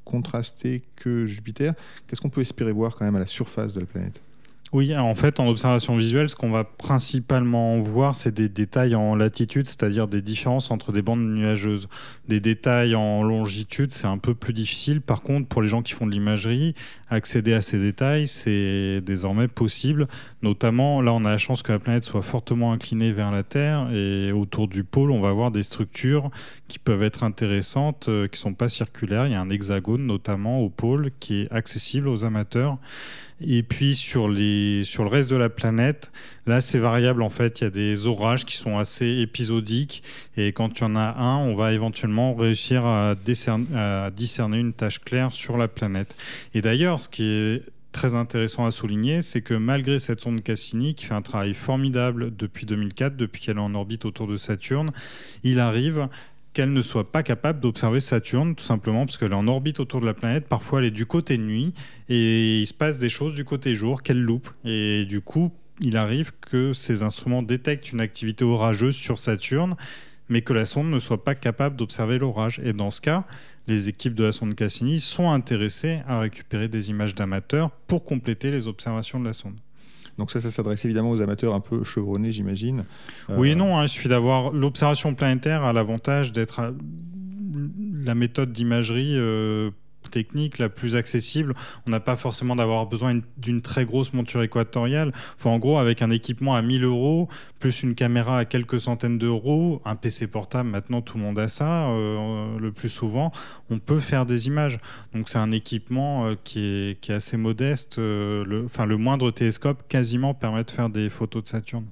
contrastée 0.05 0.83
que 0.95 1.25
Jupiter. 1.25 1.73
Qu'est-ce 2.07 2.21
qu'on 2.21 2.29
peut 2.29 2.41
espérer 2.41 2.71
voir 2.71 2.95
quand 2.95 3.05
même 3.05 3.15
à 3.15 3.19
la 3.19 3.27
surface 3.27 3.73
de 3.73 3.81
la 3.81 3.85
planète? 3.85 4.21
Oui, 4.73 4.95
en 4.95 5.15
fait, 5.15 5.41
en 5.41 5.47
observation 5.47 5.97
visuelle, 5.97 6.29
ce 6.29 6.35
qu'on 6.37 6.49
va 6.49 6.63
principalement 6.63 7.77
voir, 7.79 8.15
c'est 8.15 8.33
des 8.33 8.47
détails 8.47 8.95
en 8.95 9.15
latitude, 9.15 9.67
c'est-à-dire 9.67 10.07
des 10.07 10.21
différences 10.21 10.71
entre 10.71 10.93
des 10.93 11.01
bandes 11.01 11.25
nuageuses. 11.25 11.89
Des 12.29 12.39
détails 12.39 12.95
en 12.95 13.21
longitude, 13.21 13.91
c'est 13.91 14.07
un 14.07 14.17
peu 14.17 14.33
plus 14.33 14.53
difficile. 14.53 15.01
Par 15.01 15.23
contre, 15.23 15.49
pour 15.49 15.61
les 15.61 15.67
gens 15.67 15.81
qui 15.81 15.91
font 15.91 16.05
de 16.05 16.11
l'imagerie, 16.11 16.73
accéder 17.09 17.53
à 17.53 17.59
ces 17.59 17.79
détails, 17.79 18.29
c'est 18.29 19.01
désormais 19.01 19.49
possible. 19.49 20.07
Notamment, 20.41 21.01
là, 21.01 21.11
on 21.11 21.25
a 21.25 21.31
la 21.31 21.37
chance 21.37 21.63
que 21.63 21.73
la 21.73 21.79
planète 21.79 22.05
soit 22.05 22.21
fortement 22.21 22.71
inclinée 22.71 23.11
vers 23.11 23.31
la 23.31 23.43
Terre 23.43 23.89
et 23.93 24.31
autour 24.31 24.69
du 24.69 24.85
pôle, 24.85 25.11
on 25.11 25.19
va 25.19 25.33
voir 25.33 25.51
des 25.51 25.63
structures 25.63 26.31
qui 26.69 26.79
peuvent 26.79 27.03
être 27.03 27.23
intéressantes, 27.25 28.07
euh, 28.07 28.29
qui 28.29 28.39
sont 28.39 28.53
pas 28.53 28.69
circulaires. 28.69 29.27
Il 29.27 29.33
y 29.33 29.35
a 29.35 29.41
un 29.41 29.49
hexagone, 29.49 30.05
notamment 30.05 30.59
au 30.59 30.69
pôle, 30.69 31.11
qui 31.19 31.41
est 31.41 31.51
accessible 31.51 32.07
aux 32.07 32.23
amateurs. 32.23 32.77
Et 33.43 33.63
puis 33.63 33.95
sur, 33.95 34.27
le 34.27 35.07
reste 35.07 35.29
de 35.29 35.35
la 35.35 35.49
planète, 35.49 36.11
là 36.45 36.61
c'est 36.61 36.79
variable 36.79 37.21
en 37.21 37.29
fait. 37.29 37.61
Il 37.61 37.63
y 37.63 37.67
a 37.67 37.71
des 37.71 38.07
orages 38.07 38.45
qui 38.45 38.55
sont 38.55 38.77
assez 38.77 39.19
épisodiques 39.19 40.03
et 40.37 40.53
quand 40.53 40.79
il 40.79 40.81
y 40.81 40.85
en 40.85 40.95
a 40.95 41.15
un, 41.17 41.37
on 41.37 41.55
va 41.55 41.73
éventuellement 41.73 42.33
réussir 42.33 42.85
à, 42.85 43.11
à 43.11 44.11
discerner 44.11 44.59
une 44.59 44.73
tâche 44.73 44.99
claire 44.99 45.33
sur 45.33 45.57
la 45.57 45.67
planète. 45.67 46.15
Et 46.53 46.61
d'ailleurs, 46.61 47.01
ce 47.01 47.09
qui 47.09 47.23
est 47.23 47.63
très 47.91 48.15
intéressant 48.15 48.65
à 48.65 48.71
souligner, 48.71 49.21
c'est 49.21 49.41
que 49.41 49.53
malgré 49.53 49.99
cette 49.99 50.21
sonde 50.21 50.41
Cassini 50.41 50.95
qui 50.95 51.05
fait 51.05 51.13
un 51.13 51.21
travail 51.21 51.53
formidable 51.53 52.33
depuis 52.35 52.65
2004, 52.65 53.15
depuis 53.15 53.41
qu'elle 53.41 53.57
est 53.57 53.61
en 53.61 53.75
orbite 53.75 54.05
autour 54.05 54.27
de 54.27 54.37
Saturne, 54.37 54.91
il 55.43 55.59
arrive 55.59 56.07
qu'elle 56.53 56.73
ne 56.73 56.81
soit 56.81 57.11
pas 57.11 57.23
capable 57.23 57.59
d'observer 57.59 57.99
Saturne, 57.99 58.55
tout 58.55 58.63
simplement 58.63 59.05
parce 59.05 59.17
qu'elle 59.17 59.31
est 59.31 59.35
en 59.35 59.47
orbite 59.47 59.79
autour 59.79 60.01
de 60.01 60.05
la 60.05 60.13
planète. 60.13 60.47
Parfois, 60.47 60.79
elle 60.79 60.85
est 60.85 60.91
du 60.91 61.05
côté 61.05 61.37
nuit 61.37 61.73
et 62.09 62.59
il 62.59 62.67
se 62.67 62.73
passe 62.73 62.97
des 62.97 63.09
choses 63.09 63.33
du 63.33 63.45
côté 63.45 63.73
jour 63.73 64.03
qu'elle 64.03 64.21
loupe. 64.21 64.49
Et 64.65 65.05
du 65.05 65.21
coup, 65.21 65.51
il 65.79 65.97
arrive 65.97 66.31
que 66.41 66.73
ces 66.73 67.03
instruments 67.03 67.41
détectent 67.41 67.91
une 67.91 68.01
activité 68.01 68.43
orageuse 68.43 68.95
sur 68.95 69.17
Saturne, 69.17 69.75
mais 70.29 70.41
que 70.41 70.53
la 70.53 70.65
sonde 70.65 70.89
ne 70.89 70.99
soit 70.99 71.23
pas 71.23 71.35
capable 71.35 71.75
d'observer 71.75 72.17
l'orage. 72.17 72.59
Et 72.63 72.73
dans 72.73 72.91
ce 72.91 73.01
cas, 73.01 73.25
les 73.67 73.89
équipes 73.89 74.15
de 74.15 74.25
la 74.25 74.31
sonde 74.31 74.55
Cassini 74.55 74.99
sont 74.99 75.31
intéressées 75.31 76.01
à 76.07 76.19
récupérer 76.19 76.67
des 76.67 76.89
images 76.89 77.15
d'amateurs 77.15 77.71
pour 77.87 78.03
compléter 78.03 78.51
les 78.51 78.67
observations 78.67 79.19
de 79.19 79.25
la 79.25 79.33
sonde. 79.33 79.57
Donc 80.17 80.31
ça, 80.31 80.39
ça 80.39 80.51
s'adresse 80.51 80.85
évidemment 80.85 81.11
aux 81.11 81.21
amateurs 81.21 81.53
un 81.53 81.59
peu 81.59 81.83
chevronnés, 81.83 82.31
j'imagine. 82.31 82.83
Oui 83.29 83.51
et 83.51 83.55
non, 83.55 83.77
hein, 83.77 83.83
il 83.83 83.89
suffit 83.89 84.09
d'avoir... 84.09 84.51
L'observation 84.51 85.13
planétaire 85.15 85.63
a 85.63 85.73
l'avantage 85.73 86.31
d'être 86.31 86.73
la 88.03 88.15
méthode 88.15 88.51
d'imagerie 88.51 89.15
euh, 89.15 89.71
technique 90.11 90.59
la 90.59 90.69
plus 90.69 90.95
accessible. 90.95 91.55
On 91.87 91.89
n'a 91.89 91.99
pas 91.99 92.15
forcément 92.15 92.55
d'avoir 92.55 92.85
besoin 92.85 93.19
d'une 93.37 93.61
très 93.61 93.85
grosse 93.85 94.13
monture 94.13 94.43
équatoriale. 94.43 95.11
En 95.43 95.59
gros, 95.59 95.79
avec 95.79 96.01
un 96.01 96.09
équipement 96.09 96.55
à 96.55 96.61
1000 96.61 96.85
euros, 96.85 97.27
plus 97.59 97.83
une 97.83 97.95
caméra 97.95 98.39
à 98.39 98.45
quelques 98.45 98.79
centaines 98.79 99.17
d'euros, 99.17 99.81
un 99.85 99.95
PC 99.95 100.27
portable, 100.27 100.69
maintenant 100.69 101.01
tout 101.01 101.17
le 101.17 101.23
monde 101.23 101.39
a 101.39 101.47
ça, 101.47 101.89
euh, 101.89 102.57
le 102.57 102.71
plus 102.71 102.89
souvent, 102.89 103.31
on 103.69 103.79
peut 103.79 103.99
faire 103.99 104.25
des 104.25 104.47
images. 104.47 104.79
Donc 105.13 105.29
c'est 105.29 105.37
un 105.37 105.51
équipement 105.51 106.27
euh, 106.27 106.35
qui, 106.43 106.97
est, 107.01 107.09
assez 107.09 107.37
modeste. 107.37 107.99
Euh, 107.99 108.45
le 108.45 108.97
moindre 108.97 109.31
télescope 109.31 109.87
quasiment 109.87 110.33
permet 110.33 110.63
de 110.63 110.71
faire 110.71 110.89
des 110.89 111.09
photos 111.09 111.43
de 111.43 111.47
Saturne. 111.47 111.85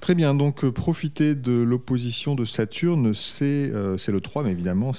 Très 0.00 0.14
bien, 0.14 0.34
donc 0.34 0.64
euh, 0.64 0.72
profiter 0.72 1.34
de 1.34 1.52
l'opposition 1.52 2.34
de 2.34 2.46
Saturne, 2.46 3.12
c'est 3.12 3.70
euh, 3.70 3.98
le 4.08 4.20
3, 4.20 4.44
mais 4.44 4.50
évidemment, 4.50 4.92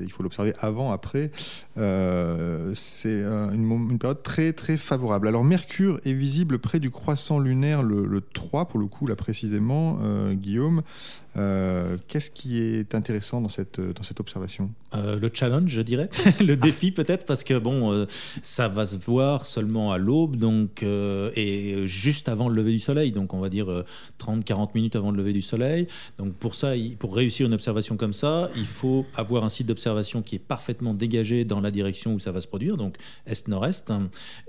il 0.00 0.10
faut 0.10 0.24
l'observer 0.24 0.52
avant, 0.58 0.90
après. 0.90 1.30
Euh, 1.76 2.72
c'est 2.74 3.22
une, 3.22 3.98
période 4.00 4.24
très 4.24 4.52
très 4.52 4.76
favorable. 4.76 5.28
Alors 5.28 5.44
Mercure 5.44 6.00
est 6.04 6.12
visible 6.12 6.58
près 6.58 6.80
du 6.80 6.90
croissant 6.90 7.38
lunaire 7.38 7.84
le, 7.84 8.04
le 8.04 8.20
3, 8.20 8.66
pour 8.66 8.80
le 8.80 8.86
coup, 8.86 9.06
là 9.06 9.14
précisément, 9.14 9.98
Guillaume. 10.32 10.82
Euh, 11.38 11.96
qu'est-ce 12.08 12.30
qui 12.30 12.60
est 12.60 12.94
intéressant 12.94 13.40
dans 13.40 13.48
cette, 13.48 13.80
dans 13.80 14.02
cette 14.02 14.18
observation 14.18 14.70
euh, 14.94 15.18
Le 15.18 15.30
challenge, 15.32 15.70
je 15.70 15.82
dirais. 15.82 16.08
le 16.40 16.56
défi 16.56 16.90
peut-être, 16.90 17.26
parce 17.26 17.44
que 17.44 17.58
bon, 17.58 17.92
euh, 17.92 18.06
ça 18.42 18.66
va 18.66 18.86
se 18.86 18.96
voir 18.96 19.46
seulement 19.46 19.92
à 19.92 19.98
l'aube 19.98 20.36
donc, 20.36 20.82
et 20.82 21.86
juste 21.86 22.28
avant 22.28 22.48
le 22.48 22.56
lever 22.56 22.72
du 22.72 22.80
soleil. 22.80 23.12
Donc 23.12 23.34
on 23.34 23.38
va 23.38 23.48
dire 23.48 23.84
30-40 24.18 24.70
minutes 24.74 24.96
avant 24.96 25.12
le 25.12 25.18
lever 25.18 25.32
du 25.32 25.42
soleil. 25.42 25.86
Donc 26.16 26.34
pour 26.34 26.54
ça, 26.54 26.72
pour 26.98 27.14
réussir 27.14 27.46
une 27.46 27.54
observation 27.54 27.96
comme 27.96 28.12
ça, 28.12 28.50
il 28.56 28.66
faut 28.66 29.06
avoir 29.14 29.44
un 29.44 29.48
site 29.48 29.66
d'observation 29.66 30.22
qui 30.22 30.36
est 30.36 30.40
parfaitement 30.40 30.94
dégagé 30.94 31.44
dans 31.44 31.60
la 31.60 31.70
direction 31.70 32.14
où 32.14 32.18
ça 32.18 32.32
va 32.32 32.40
se 32.40 32.48
produire, 32.48 32.76
donc 32.76 32.96
est-nord-est, 33.26 33.92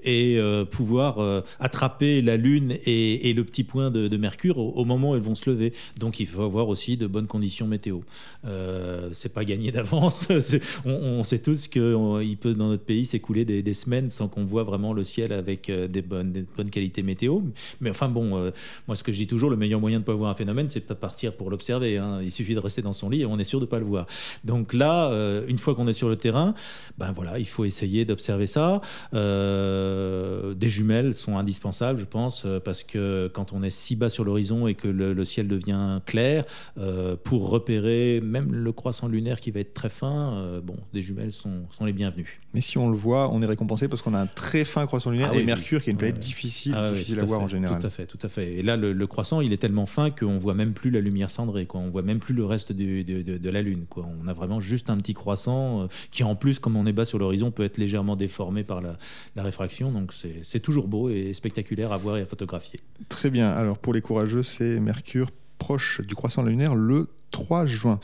et 0.03 0.39
pouvoir 0.71 1.43
attraper 1.59 2.21
la 2.21 2.37
Lune 2.37 2.77
et, 2.85 3.33
le 3.33 3.43
petit 3.43 3.63
point 3.63 3.91
de, 3.91 4.17
Mercure 4.19 4.57
au, 4.57 4.71
au, 4.71 4.85
moment 4.85 5.11
où 5.11 5.15
elles 5.15 5.21
vont 5.21 5.35
se 5.35 5.49
lever. 5.49 5.73
Donc 5.97 6.19
il 6.19 6.27
faut 6.27 6.41
avoir 6.41 6.67
aussi 6.67 6.78
de 6.87 7.07
bonnes 7.07 7.27
conditions 7.27 7.67
météo. 7.67 7.99
Euh, 8.45 9.09
c'est 9.11 9.33
pas 9.33 9.43
gagné 9.43 9.71
d'avance. 9.71 10.27
on, 10.85 11.23
sait 11.23 11.39
tous 11.39 11.67
qu'il 11.67 12.37
peut 12.39 12.53
dans 12.53 12.69
notre 12.69 12.83
pays 12.83 13.05
s'écouler 13.05 13.45
des, 13.45 13.73
semaines 13.73 14.09
sans 14.09 14.27
qu'on 14.27 14.45
voit 14.45 14.63
vraiment 14.63 14.93
le 14.93 15.03
ciel 15.03 15.31
avec 15.31 15.69
euh, 15.69 15.87
des 15.87 16.01
bonnes, 16.01 16.45
qualités 16.71 17.03
météo. 17.03 17.41
Mais 17.81 17.89
enfin 17.89 18.09
bon, 18.09 18.37
euh, 18.37 18.51
moi 18.87 18.95
ce 18.95 19.03
que 19.03 19.11
je 19.11 19.17
dis 19.17 19.27
toujours, 19.27 19.49
le 19.49 19.57
meilleur 19.57 19.79
moyen 19.79 19.99
de 19.99 20.05
pas 20.05 20.13
voir 20.13 20.31
un 20.31 20.35
phénomène, 20.35 20.69
c'est 20.69 20.87
de 20.87 20.93
partir 20.93 21.33
pour 21.33 21.49
l'observer. 21.49 21.97
Hein. 21.97 22.19
Il 22.21 22.31
suffit 22.31 22.55
de 22.55 22.59
rester 22.59 22.81
dans 22.81 22.93
son 22.93 23.09
lit 23.09 23.21
et 23.21 23.25
on 23.25 23.37
est 23.37 23.43
sûr 23.43 23.59
de 23.59 23.65
pas 23.65 23.79
le 23.79 23.85
voir. 23.85 24.07
Donc 24.43 24.73
là, 24.73 25.11
euh, 25.11 25.45
une 25.47 25.57
fois 25.57 25.75
qu'on 25.75 25.87
est 25.87 25.93
sur 25.93 26.09
le 26.09 26.15
terrain, 26.15 26.55
ben 26.97 27.11
voilà, 27.11 27.39
il 27.39 27.47
faut 27.47 27.65
essayer 27.65 28.05
d'observer 28.05 28.47
ça. 28.47 28.81
des 29.13 30.69
jumelles 30.69 31.13
sont 31.13 31.37
indispensables, 31.37 31.99
je 31.99 32.05
pense, 32.05 32.45
parce 32.63 32.83
que 32.83 33.29
quand 33.33 33.53
on 33.53 33.63
est 33.63 33.69
si 33.69 33.95
bas 33.95 34.09
sur 34.09 34.23
l'horizon 34.23 34.67
et 34.67 34.75
que 34.75 34.87
le 34.87 35.25
ciel 35.25 35.47
devient 35.47 35.99
clair, 36.05 36.45
euh, 36.77 37.15
pour 37.23 37.49
repérer 37.49 38.21
même 38.23 38.53
le 38.53 38.71
croissant 38.71 39.07
lunaire 39.07 39.39
qui 39.39 39.51
va 39.51 39.59
être 39.59 39.73
très 39.73 39.89
fin, 39.89 40.33
euh, 40.33 40.61
bon, 40.61 40.75
des 40.93 41.01
jumelles 41.01 41.31
sont, 41.31 41.67
sont, 41.71 41.85
les 41.85 41.93
bienvenues. 41.93 42.41
Mais 42.53 42.61
si 42.61 42.77
on 42.77 42.89
le 42.89 42.97
voit, 42.97 43.31
on 43.31 43.41
est 43.41 43.45
récompensé 43.45 43.87
parce 43.87 44.01
qu'on 44.01 44.13
a 44.13 44.19
un 44.19 44.27
très 44.27 44.65
fin 44.65 44.85
croissant 44.85 45.11
lunaire 45.11 45.31
ah 45.33 45.37
et 45.37 45.43
Mercure 45.43 45.83
qui 45.83 45.89
est 45.89 45.91
une 45.91 45.97
planète 45.97 46.19
difficile, 46.19 46.73
ah 46.75 46.89
difficile 46.89 47.19
à, 47.19 47.25
voir 47.25 47.41
en 47.41 47.47
général. 47.47 47.79
Tout 47.79 47.87
à 47.87 47.89
fait, 47.89 48.05
tout 48.05 48.19
à 48.21 48.29
fait. 48.29 48.53
Et 48.53 48.63
là, 48.63 48.77
le, 48.77 49.07
croissant, 49.07 49.41
il 49.41 49.53
est 49.53 49.57
tellement 49.57 49.85
fin 49.85 50.09
qu'on 50.09 50.37
voit 50.37 50.53
même 50.53 50.73
plus 50.73 50.91
la 50.91 50.99
lumière 50.99 51.31
cendrée, 51.31 51.65
quoi. 51.65 51.81
On 51.81 51.89
voit 51.89 52.01
même 52.01 52.19
plus 52.19 52.33
le 52.33 52.45
reste 52.45 52.71
de, 52.71 53.01
de, 53.01 53.49
la 53.49 53.61
Lune, 53.61 53.85
quoi. 53.89 54.07
On 54.21 54.27
a 54.27 54.33
vraiment 54.33 54.59
juste 54.59 54.89
un 54.89 54.97
petit 54.97 55.13
croissant 55.13 55.83
euh, 55.83 55.87
qui, 56.11 56.23
en 56.23 56.35
plus, 56.35 56.59
comme 56.59 56.75
on 56.75 56.85
est 56.85 56.93
bas 56.93 57.05
sur 57.05 57.19
l'horizon, 57.19 57.51
peut 57.51 57.63
être 57.63 57.77
légèrement 57.77 58.15
déformé 58.15 58.63
par 58.63 58.81
la, 58.81 58.97
la 59.35 59.43
réfraction. 59.43 59.91
Donc 59.91 60.13
c'est 60.13 60.59
toujours 60.59 60.87
beau 60.87 61.09
et 61.09 61.33
spectaculaire 61.33 61.91
à 61.91 61.97
voir 61.97 62.17
et 62.17 62.21
à 62.21 62.25
photographier. 62.25 62.79
Très 63.07 63.29
bien. 63.29 63.49
Alors 63.49 63.77
pour 63.77 63.93
les 63.93 64.01
courageux, 64.01 64.43
c'est 64.43 64.79
Mercure 64.79 65.29
proche 65.59 66.01
du 66.01 66.15
croissant 66.15 66.41
lunaire 66.41 66.73
le 66.73 67.07
3 67.31 67.65
juin. 67.65 67.99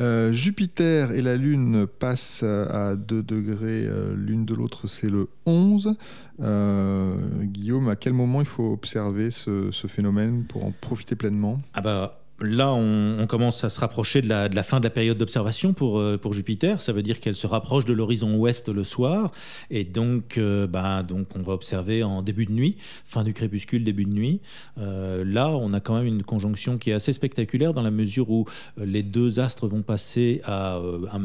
Euh, 0.00 0.32
Jupiter 0.32 1.12
et 1.12 1.22
la 1.22 1.36
Lune 1.36 1.86
passent 1.86 2.42
à 2.42 2.94
2 2.94 3.22
degrés 3.22 3.86
euh, 3.86 4.14
l'une 4.14 4.44
de 4.44 4.54
l'autre, 4.54 4.86
c'est 4.86 5.08
le 5.08 5.28
11. 5.46 5.94
Euh, 6.40 7.16
Guillaume, 7.42 7.88
à 7.88 7.96
quel 7.96 8.12
moment 8.12 8.40
il 8.40 8.46
faut 8.46 8.72
observer 8.72 9.30
ce, 9.30 9.70
phénomène 9.88 10.44
pour 10.44 10.64
en 10.64 10.72
profiter 10.72 11.16
pleinement? 11.16 11.60
Ah 11.72 11.80
bah, 11.80 12.25
Là, 12.40 12.72
on, 12.74 13.26
commence 13.26 13.64
à 13.64 13.70
se 13.70 13.80
rapprocher 13.80 14.20
de 14.20 14.28
la, 14.28 14.62
fin 14.62 14.78
de 14.78 14.84
la 14.84 14.90
période 14.90 15.16
d'observation 15.16 15.72
pour, 15.72 15.98
euh, 15.98 16.18
pour 16.18 16.34
Jupiter. 16.34 16.82
Ça 16.82 16.92
veut 16.92 17.02
dire 17.02 17.18
qu'elle 17.18 17.34
se 17.34 17.46
rapproche 17.46 17.86
de 17.86 17.94
l'horizon 17.94 18.36
ouest 18.36 18.68
le 18.68 18.84
soir. 18.84 19.32
Et 19.70 19.84
donc, 19.84 20.36
euh, 20.36 20.66
bah, 20.66 21.02
donc, 21.02 21.34
on 21.34 21.42
va 21.42 21.54
observer 21.54 22.02
en 22.02 22.20
début 22.20 22.44
de 22.44 22.52
nuit, 22.52 22.76
fin 23.06 23.24
du 23.24 23.32
crépuscule, 23.32 23.84
début 23.84 24.04
de 24.04 24.12
nuit. 24.12 24.40
Euh, 24.78 25.24
là, 25.24 25.48
on 25.48 25.72
a 25.72 25.80
quand 25.80 25.96
même 25.96 26.06
une 26.06 26.22
conjonction 26.22 26.76
qui 26.76 26.90
est 26.90 26.92
assez 26.92 27.14
spectaculaire 27.14 27.72
dans 27.72 27.82
la 27.82 27.90
mesure 27.90 28.30
où 28.30 28.44
les 28.76 29.02
deux 29.02 29.40
astres 29.40 29.66
vont 29.66 29.82
passer 29.82 30.42
à 30.44 30.78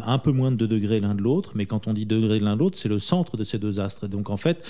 un, 0.05 0.17
peu 0.17 0.31
moins 0.31 0.51
de 0.51 0.55
2 0.55 0.67
degrés 0.67 1.01
l'un 1.01 1.13
de 1.13 1.21
l'autre. 1.21 1.51
Mais 1.55 1.65
quand 1.65 1.87
on 1.87 1.93
dit 1.93 2.05
degrés 2.05 2.39
l'un 2.39 2.55
de 2.55 2.61
l'autre, 2.61 2.77
c'est 2.77 2.89
le 2.89 2.99
centre 2.99 3.35
de 3.35 3.43
ces 3.43 3.59
deux 3.59 3.81
astres. 3.81 4.05
Et 4.05 4.09
donc, 4.09 4.29
en 4.29 4.37
fait, 4.37 4.63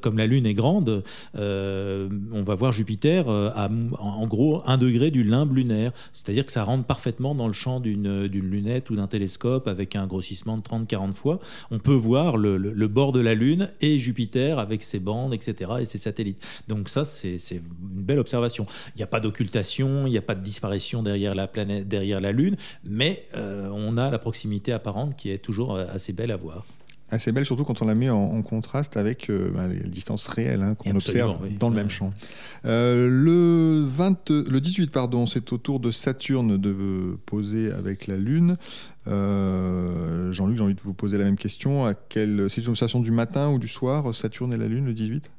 comme 0.00 0.16
la 0.16 0.26
Lune 0.26 0.46
est 0.46 0.54
grande, 0.54 1.04
on 1.34 2.42
va 2.44 2.54
voir 2.54 2.72
Jupiter 2.72 3.28
à, 3.28 3.68
en 3.98 4.26
gros, 4.26 4.62
un 4.66 4.78
degré 4.78 5.10
du 5.10 5.22
limbe 5.22 5.54
lunaire. 5.54 5.81
C'est-à-dire 6.12 6.46
que 6.46 6.52
ça 6.52 6.64
rentre 6.64 6.84
parfaitement 6.84 7.34
dans 7.34 7.46
le 7.46 7.52
champ 7.52 7.80
d'une 7.80 8.26
lunette 8.26 8.90
ou 8.90 8.96
d'un 8.96 9.06
télescope 9.06 9.68
avec 9.68 9.96
un 9.96 10.06
grossissement 10.06 10.56
de 10.56 10.62
30-40 10.62 11.14
fois. 11.14 11.40
On 11.70 11.78
peut 11.78 11.94
voir 11.94 12.36
le, 12.36 12.88
bord 12.88 13.12
de 13.12 13.20
la 13.20 13.34
Lune 13.34 13.70
et 13.80 13.98
Jupiter 13.98 14.58
avec 14.58 14.82
ses 14.82 14.98
bandes, 14.98 15.34
etc., 15.34 15.70
et 15.80 15.84
ses 15.84 15.98
satellites. 15.98 16.42
Donc 16.68 16.88
ça, 16.88 17.04
c'est 17.04 17.36
une 17.50 18.02
belle 18.02 18.18
observation. 18.18 18.66
Il 18.94 18.98
n'y 18.98 19.02
a 19.02 19.06
pas 19.06 19.20
d'occultation, 19.20 20.06
il 20.06 20.10
n'y 20.10 20.18
a 20.18 20.22
pas 20.22 20.34
de 20.34 20.42
disparition 20.42 21.02
derrière 21.02 21.34
la 21.34 21.46
planète, 21.46 21.88
derrière 21.88 22.20
la 22.20 22.32
Lune, 22.32 22.56
mais 22.84 23.26
euh, 23.34 23.68
on 23.72 23.96
a 23.96 24.10
la 24.10 24.18
proximité 24.18 24.72
apparente 24.72 25.16
qui 25.16 25.30
est 25.30 25.38
toujours 25.38 25.76
euh, 25.76 25.86
assez 25.92 26.12
belle 26.12 26.30
à 26.30 26.36
voir 26.36 26.64
assez 27.12 27.30
belle, 27.30 27.44
surtout 27.44 27.64
quand 27.64 27.82
on 27.82 27.86
la 27.86 27.94
met 27.94 28.10
en, 28.10 28.42
contraste 28.42 28.96
avec 28.96 29.30
euh, 29.30 29.50
bah, 29.54 29.68
les 29.68 29.88
distances 29.88 30.26
réelles 30.26 30.62
hein, 30.62 30.74
qu'on 30.74 30.96
observe 30.96 31.46
dans 31.58 31.68
le 31.68 31.76
même 31.76 31.90
champ. 31.90 32.12
Euh, 32.64 33.08
le, 33.08 33.86
20, 33.86 34.30
le 34.30 34.60
18, 34.60 34.90
pardon, 34.90 35.26
c'est 35.26 35.52
au 35.52 35.58
tour 35.58 35.78
de 35.78 35.90
Saturne 35.90 36.56
de 36.56 37.16
poser 37.26 37.70
avec 37.70 38.06
la 38.06 38.16
Lune. 38.16 38.56
Euh, 39.06 40.32
Jean-Luc, 40.32 40.56
j'ai 40.56 40.62
envie 40.62 40.74
de 40.74 40.80
vous 40.80 40.94
poser 40.94 41.18
la 41.18 41.24
même 41.24 41.36
question. 41.36 41.84
À 41.84 41.94
quelle, 41.94 42.46
c'est 42.48 42.62
une 42.62 42.70
observation 42.70 43.00
du 43.00 43.10
matin 43.10 43.50
ou 43.50 43.58
du 43.58 43.68
soir, 43.68 44.14
Saturne 44.14 44.52
et 44.54 44.56
la 44.56 44.66
Lune, 44.66 44.86
le 44.86 44.94
18 44.94 45.30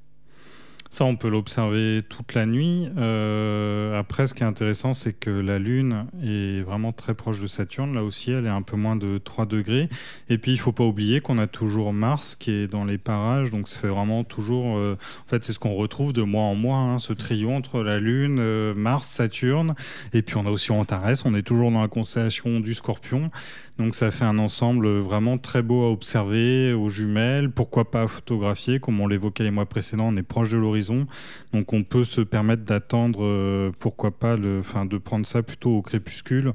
ça, 0.93 1.05
on 1.05 1.15
peut 1.15 1.27
l'observer 1.27 2.01
toute 2.07 2.35
la 2.35 2.45
nuit. 2.45 2.87
Euh, 2.99 3.99
après, 3.99 4.27
ce 4.27 4.35
qui 4.35 4.43
est 4.43 4.45
intéressant, 4.45 4.93
c'est 4.93 5.11
que 5.11 5.31
la 5.31 5.57
Lune 5.57 6.05
est 6.23 6.61
vraiment 6.61 6.91
très 6.91 7.15
proche 7.15 7.41
de 7.41 7.47
Saturne. 7.47 7.95
Là 7.95 8.03
aussi, 8.03 8.29
elle 8.29 8.45
est 8.45 8.49
un 8.49 8.61
peu 8.61 8.77
moins 8.77 8.95
de 8.95 9.17
3 9.17 9.47
degrés. 9.47 9.89
Et 10.29 10.37
puis, 10.37 10.51
il 10.51 10.57
ne 10.57 10.61
faut 10.61 10.71
pas 10.71 10.83
oublier 10.83 11.19
qu'on 11.19 11.39
a 11.39 11.47
toujours 11.47 11.93
Mars 11.93 12.35
qui 12.35 12.51
est 12.51 12.67
dans 12.67 12.85
les 12.85 12.99
parages. 12.99 13.49
Donc, 13.49 13.69
ça 13.69 13.79
fait 13.79 13.87
vraiment 13.87 14.23
toujours. 14.23 14.77
Euh, 14.77 14.95
en 15.25 15.27
fait, 15.27 15.43
c'est 15.43 15.53
ce 15.53 15.57
qu'on 15.57 15.73
retrouve 15.73 16.13
de 16.13 16.21
mois 16.21 16.43
en 16.43 16.53
mois, 16.53 16.77
hein, 16.77 16.99
ce 16.99 17.13
trio 17.13 17.49
entre 17.49 17.81
la 17.81 17.97
Lune, 17.97 18.37
euh, 18.39 18.75
Mars, 18.75 19.07
Saturne. 19.07 19.73
Et 20.13 20.21
puis, 20.21 20.37
on 20.37 20.45
a 20.45 20.51
aussi 20.51 20.71
Antares. 20.71 21.25
On 21.25 21.33
est 21.33 21.41
toujours 21.41 21.71
dans 21.71 21.81
la 21.81 21.87
constellation 21.87 22.59
du 22.59 22.75
Scorpion. 22.75 23.31
Donc 23.79 23.95
ça 23.95 24.11
fait 24.11 24.23
un 24.23 24.37
ensemble 24.37 24.87
vraiment 24.99 25.39
très 25.39 25.63
beau 25.63 25.83
à 25.83 25.91
observer, 25.91 26.73
aux 26.73 26.89
jumelles, 26.89 27.49
pourquoi 27.49 27.89
pas 27.89 28.03
à 28.03 28.07
photographier, 28.07 28.79
comme 28.79 28.99
on 28.99 29.07
l'évoquait 29.07 29.43
les 29.43 29.51
mois 29.51 29.65
précédents, 29.65 30.09
on 30.09 30.15
est 30.15 30.23
proche 30.23 30.49
de 30.49 30.57
l'horizon, 30.57 31.07
donc 31.53 31.73
on 31.73 31.83
peut 31.83 32.03
se 32.03 32.21
permettre 32.21 32.63
d'attendre, 32.63 33.23
euh, 33.23 33.71
pourquoi 33.79 34.11
pas, 34.11 34.35
le, 34.35 34.61
de 34.85 34.97
prendre 34.99 35.25
ça 35.25 35.41
plutôt 35.41 35.71
au 35.71 35.81
crépuscule 35.81 36.53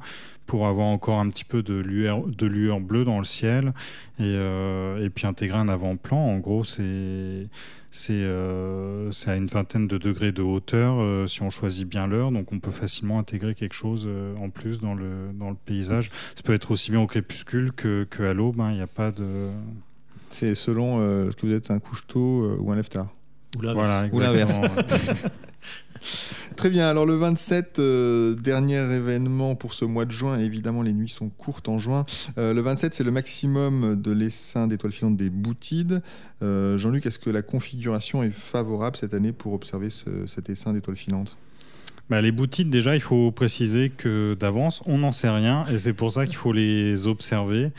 pour 0.48 0.66
avoir 0.66 0.88
encore 0.88 1.20
un 1.20 1.30
petit 1.30 1.44
peu 1.44 1.62
de 1.62 1.74
lueur, 1.74 2.26
de 2.26 2.46
lueur 2.46 2.80
bleue 2.80 3.04
dans 3.04 3.18
le 3.18 3.24
ciel 3.24 3.72
et, 4.18 4.34
et 4.34 5.10
puis 5.10 5.26
intégrer 5.26 5.58
un 5.58 5.68
avant-plan. 5.68 6.18
En 6.18 6.38
gros, 6.38 6.64
c'est 6.64 7.46
c'est 7.90 8.24
à 8.24 9.36
une 9.36 9.46
vingtaine 9.46 9.86
de 9.86 9.98
degrés 9.98 10.32
de 10.32 10.42
hauteur 10.42 11.28
si 11.28 11.42
on 11.42 11.50
choisit 11.50 11.88
bien 11.88 12.06
l'heure, 12.06 12.32
donc 12.32 12.52
on 12.52 12.58
peut 12.58 12.70
facilement 12.70 13.18
intégrer 13.18 13.54
quelque 13.54 13.74
chose 13.74 14.08
en 14.40 14.50
plus 14.50 14.80
dans 14.80 14.94
le, 14.94 15.30
dans 15.34 15.50
le 15.50 15.56
paysage. 15.56 16.10
Ça 16.34 16.42
peut 16.42 16.54
être 16.54 16.70
aussi 16.70 16.90
bien 16.90 17.00
au 17.00 17.06
crépuscule 17.06 17.72
que, 17.72 18.06
que 18.10 18.24
à 18.24 18.34
l'aube, 18.34 18.60
hein. 18.60 18.70
il 18.70 18.76
n'y 18.76 18.82
a 18.82 18.88
pas 18.88 19.12
de... 19.12 19.50
C'est 20.30 20.54
selon 20.54 21.00
euh, 21.00 21.30
que 21.30 21.46
vous 21.46 21.52
êtes 21.52 21.70
un 21.70 21.78
couche-tôt 21.78 22.44
euh, 22.44 22.56
ou 22.60 22.70
un 22.72 22.76
lève-tard. 22.76 23.08
Ou 23.56 23.62
l'inverse. 24.20 24.60
Très 26.56 26.70
bien, 26.70 26.88
alors 26.88 27.06
le 27.06 27.14
27, 27.16 27.78
euh, 27.78 28.34
dernier 28.34 28.76
événement 28.76 29.54
pour 29.54 29.74
ce 29.74 29.84
mois 29.84 30.04
de 30.04 30.10
juin, 30.10 30.38
évidemment 30.38 30.82
les 30.82 30.92
nuits 30.92 31.08
sont 31.08 31.28
courtes 31.28 31.68
en 31.68 31.78
juin. 31.78 32.04
le 32.36 32.60
27, 32.60 32.94
c'est 32.94 33.04
le 33.04 33.10
maximum 33.10 34.00
de 34.00 34.12
l'essaim 34.12 34.66
d'étoiles 34.66 34.92
filantes 34.92 35.16
des 35.16 35.30
Boutides. 35.30 36.02
Jean-Luc, 36.40 37.06
est-ce 37.06 37.18
que 37.18 37.30
la 37.30 37.42
configuration 37.42 38.22
est 38.22 38.30
favorable 38.30 38.96
cette 38.96 39.14
année 39.14 39.32
pour 39.32 39.52
observer 39.52 39.88
cet 39.90 40.50
essaim 40.50 40.72
d'étoiles 40.72 40.96
filantes? 40.96 41.36
Bah, 42.10 42.22
les 42.22 42.32
boutiques, 42.32 42.70
déjà, 42.70 42.94
il 42.94 43.02
faut 43.02 43.30
préciser 43.30 43.90
que 43.90 44.36
d'avance, 44.38 44.82
on 44.86 44.98
n'en 44.98 45.12
sait 45.12 45.28
rien 45.28 45.64
et 45.72 45.78
c'est 45.78 45.92
pour 45.92 46.10
ça 46.10 46.26
qu'il 46.26 46.36
faut 46.36 46.52
les 46.52 47.06
observer. 47.06 47.70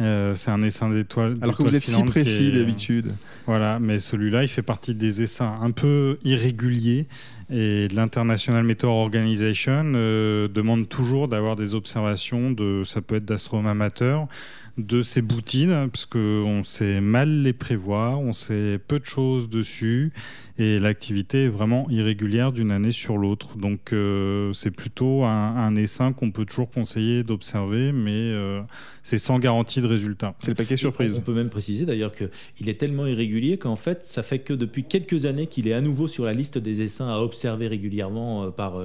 Euh, 0.00 0.34
c'est 0.36 0.50
un 0.50 0.62
essaim 0.62 0.90
d'étoiles. 0.90 1.34
Alors 1.40 1.56
que 1.56 1.62
vous 1.62 1.74
êtes 1.74 1.84
si 1.84 2.02
précis 2.04 2.52
d'habitude. 2.52 3.12
Voilà, 3.46 3.78
mais 3.80 3.98
celui-là, 3.98 4.42
il 4.44 4.48
fait 4.48 4.62
partie 4.62 4.94
des 4.94 5.22
essaims 5.22 5.54
un 5.60 5.70
peu 5.70 6.18
irréguliers. 6.22 7.06
Et 7.50 7.88
l'International 7.88 8.62
Meteor 8.62 8.94
Organization 8.94 9.92
euh, 9.94 10.48
demande 10.48 10.88
toujours 10.88 11.28
d'avoir 11.28 11.56
des 11.56 11.74
observations 11.74 12.50
de, 12.50 12.82
ça 12.84 13.00
peut 13.00 13.16
être 13.16 13.24
d'astronomes 13.24 13.68
amateurs, 13.68 14.28
de 14.76 15.02
ces 15.02 15.22
boutines, 15.22 15.88
parce 15.90 16.04
qu'on 16.06 16.62
sait 16.62 17.00
mal 17.00 17.42
les 17.42 17.54
prévoir, 17.54 18.20
on 18.20 18.34
sait 18.34 18.78
peu 18.86 19.00
de 19.00 19.06
choses 19.06 19.48
dessus, 19.48 20.12
et 20.58 20.80
l'activité 20.80 21.44
est 21.44 21.48
vraiment 21.48 21.88
irrégulière 21.88 22.50
d'une 22.50 22.72
année 22.72 22.90
sur 22.90 23.16
l'autre. 23.16 23.56
Donc 23.56 23.92
euh, 23.92 24.52
c'est 24.52 24.72
plutôt 24.72 25.22
un, 25.22 25.76
essaim 25.76 26.12
qu'on 26.12 26.32
peut 26.32 26.44
toujours 26.44 26.68
conseiller 26.68 27.22
d'observer, 27.22 27.92
mais 27.92 28.10
euh, 28.10 28.60
c'est 29.04 29.18
sans 29.18 29.38
garantie 29.38 29.80
de 29.80 29.86
résultat. 29.86 30.34
C'est 30.40 30.50
le 30.50 30.56
paquet 30.56 30.76
surprise. 30.76 31.16
On 31.18 31.22
peut 31.22 31.32
même 31.32 31.50
préciser 31.50 31.86
d'ailleurs 31.86 32.12
qu'il 32.12 32.68
est 32.68 32.74
tellement 32.74 33.06
irrégulier 33.06 33.56
qu'en 33.56 33.76
fait, 33.76 34.02
ça 34.02 34.24
fait 34.24 34.40
que 34.40 34.52
depuis 34.52 34.82
quelques 34.82 35.26
années 35.26 35.46
qu'il 35.46 35.68
est 35.68 35.74
à 35.74 35.80
nouveau 35.80 36.08
sur 36.08 36.24
la 36.24 36.32
liste 36.32 36.58
des 36.58 36.82
essaims 36.82 37.08
à 37.08 37.18
observer 37.18 37.68
régulièrement 37.68 38.44
euh, 38.44 38.50
par 38.50 38.82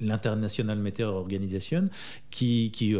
l'International 0.00 0.78
Meteor 0.78 1.14
Organization, 1.14 1.88
qui, 2.30 2.72
qui 2.72 2.96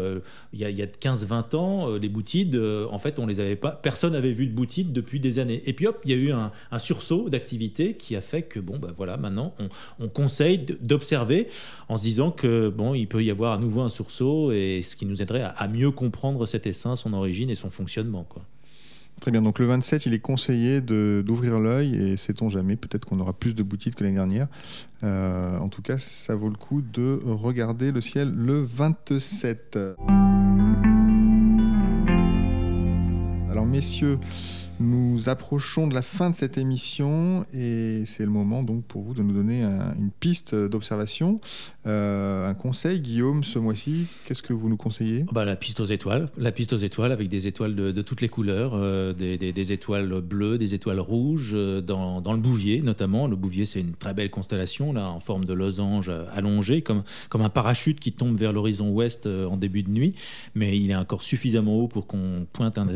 il 0.52 0.60
y 0.60 0.64
a, 0.64 0.68
a 0.68 0.70
15-20 0.70 1.56
ans, 1.56 1.96
les 1.96 2.08
boutides, 2.08 2.56
en 2.56 2.98
fait, 2.98 3.18
on 3.18 3.26
les 3.26 3.40
avait 3.40 3.56
pas, 3.56 3.72
personne 3.72 4.12
n'avait 4.12 4.32
vu 4.32 4.46
de 4.46 4.54
boutides 4.54 4.92
depuis 4.92 5.18
des 5.18 5.38
années. 5.38 5.62
Et 5.66 5.72
puis 5.72 5.86
hop, 5.86 6.00
il 6.04 6.10
y 6.10 6.14
a 6.14 6.16
eu 6.16 6.32
un, 6.32 6.52
un 6.70 6.78
sursaut 6.78 7.28
d'activité 7.28 7.55
qui 7.98 8.16
a 8.16 8.20
fait 8.20 8.42
que 8.42 8.60
bon 8.60 8.78
ben 8.78 8.92
voilà 8.96 9.16
maintenant 9.16 9.54
on, 9.98 10.08
conseille 10.08 10.58
d'observer 10.80 11.48
en 11.88 11.96
se 11.96 12.02
disant 12.02 12.30
que 12.30 12.68
bon 12.68 12.94
il 12.94 13.06
peut 13.06 13.22
y 13.22 13.30
avoir 13.30 13.52
à 13.52 13.58
nouveau 13.58 13.80
un 13.80 13.88
sursaut 13.88 14.52
et 14.52 14.82
ce 14.82 14.96
qui 14.96 15.06
nous 15.06 15.20
aiderait 15.22 15.42
à, 15.42 15.68
mieux 15.68 15.90
comprendre 15.90 16.46
cet 16.46 16.66
essaim, 16.66 16.96
son 16.96 17.12
origine 17.12 17.50
et 17.50 17.54
son 17.54 17.70
fonctionnement 17.70 18.24
quoi. 18.28 18.42
Très 19.20 19.30
bien, 19.30 19.40
donc 19.40 19.58
le 19.58 19.64
27, 19.64 20.04
il 20.04 20.12
est 20.12 20.18
conseillé 20.18 20.82
d'ouvrir 20.82 21.58
l'œil 21.58 21.94
et 21.94 22.18
sait-on 22.18 22.50
jamais, 22.50 22.76
peut-être 22.76 23.06
qu'on 23.06 23.18
aura 23.18 23.32
plus 23.32 23.54
de 23.54 23.62
boutiques 23.62 23.94
que 23.94 24.04
l'année 24.04 24.16
dernière. 24.16 24.46
Euh, 25.02 25.56
en 25.58 25.70
tout 25.70 25.80
cas, 25.80 25.96
ça 25.96 26.34
vaut 26.34 26.50
le 26.50 26.56
coup 26.56 26.82
de 26.82 27.18
regarder 27.24 27.92
le 27.92 28.02
ciel 28.02 28.30
le 28.30 28.60
27. 28.60 29.78
Alors 33.50 33.64
messieurs, 33.64 34.18
nous 34.80 35.28
approchons 35.28 35.86
de 35.86 35.94
la 35.94 36.02
fin 36.02 36.30
de 36.30 36.34
cette 36.34 36.58
émission 36.58 37.44
et 37.52 38.04
c'est 38.04 38.24
le 38.24 38.30
moment 38.30 38.62
donc 38.62 38.84
pour 38.84 39.02
vous 39.02 39.14
de 39.14 39.22
nous 39.22 39.32
donner 39.32 39.62
une 39.62 40.10
piste 40.20 40.54
d'observation, 40.54 41.40
euh, 41.86 42.48
un 42.48 42.54
conseil. 42.54 43.00
Guillaume, 43.00 43.42
ce 43.44 43.58
mois-ci, 43.58 44.06
qu'est-ce 44.24 44.42
que 44.42 44.52
vous 44.52 44.68
nous 44.68 44.76
conseillez? 44.76 45.24
Bah, 45.32 45.44
La 45.44 45.56
piste 45.56 45.80
aux 45.80 45.86
étoiles, 45.86 46.28
la 46.36 46.52
piste 46.52 46.72
aux 46.72 46.78
étoiles 46.78 47.12
avec 47.12 47.28
des 47.28 47.46
étoiles 47.46 47.74
de, 47.74 48.02
toutes 48.02 48.20
les 48.20 48.28
couleurs, 48.28 48.72
euh, 48.74 49.12
des, 49.12 49.72
étoiles 49.72 50.20
bleues, 50.20 50.58
des 50.58 50.74
étoiles 50.74 51.00
rouges, 51.00 51.52
euh, 51.54 51.80
dans, 51.80 52.20
le 52.32 52.40
Bouvier 52.40 52.82
notamment. 52.82 53.26
Le 53.26 53.36
Bouvier, 53.36 53.66
c'est 53.66 53.80
une 53.80 53.94
très 53.94 54.14
belle 54.14 54.30
constellation 54.30 54.92
là, 54.92 55.08
en 55.08 55.20
forme 55.20 55.44
de 55.44 55.52
losange 55.52 56.10
allongé, 56.32 56.82
comme, 56.82 57.02
un 57.34 57.48
parachute 57.48 58.00
qui 58.00 58.12
tombe 58.12 58.36
vers 58.36 58.52
l'horizon 58.52 58.90
ouest 58.90 59.26
en 59.26 59.56
début 59.56 59.82
de 59.82 59.90
nuit, 59.90 60.14
mais 60.54 60.78
il 60.78 60.90
est 60.90 60.96
encore 60.96 61.22
suffisamment 61.22 61.76
haut 61.76 61.88
pour 61.88 62.06
qu'on 62.06 62.46
pointe 62.52 62.78
un 62.78 62.88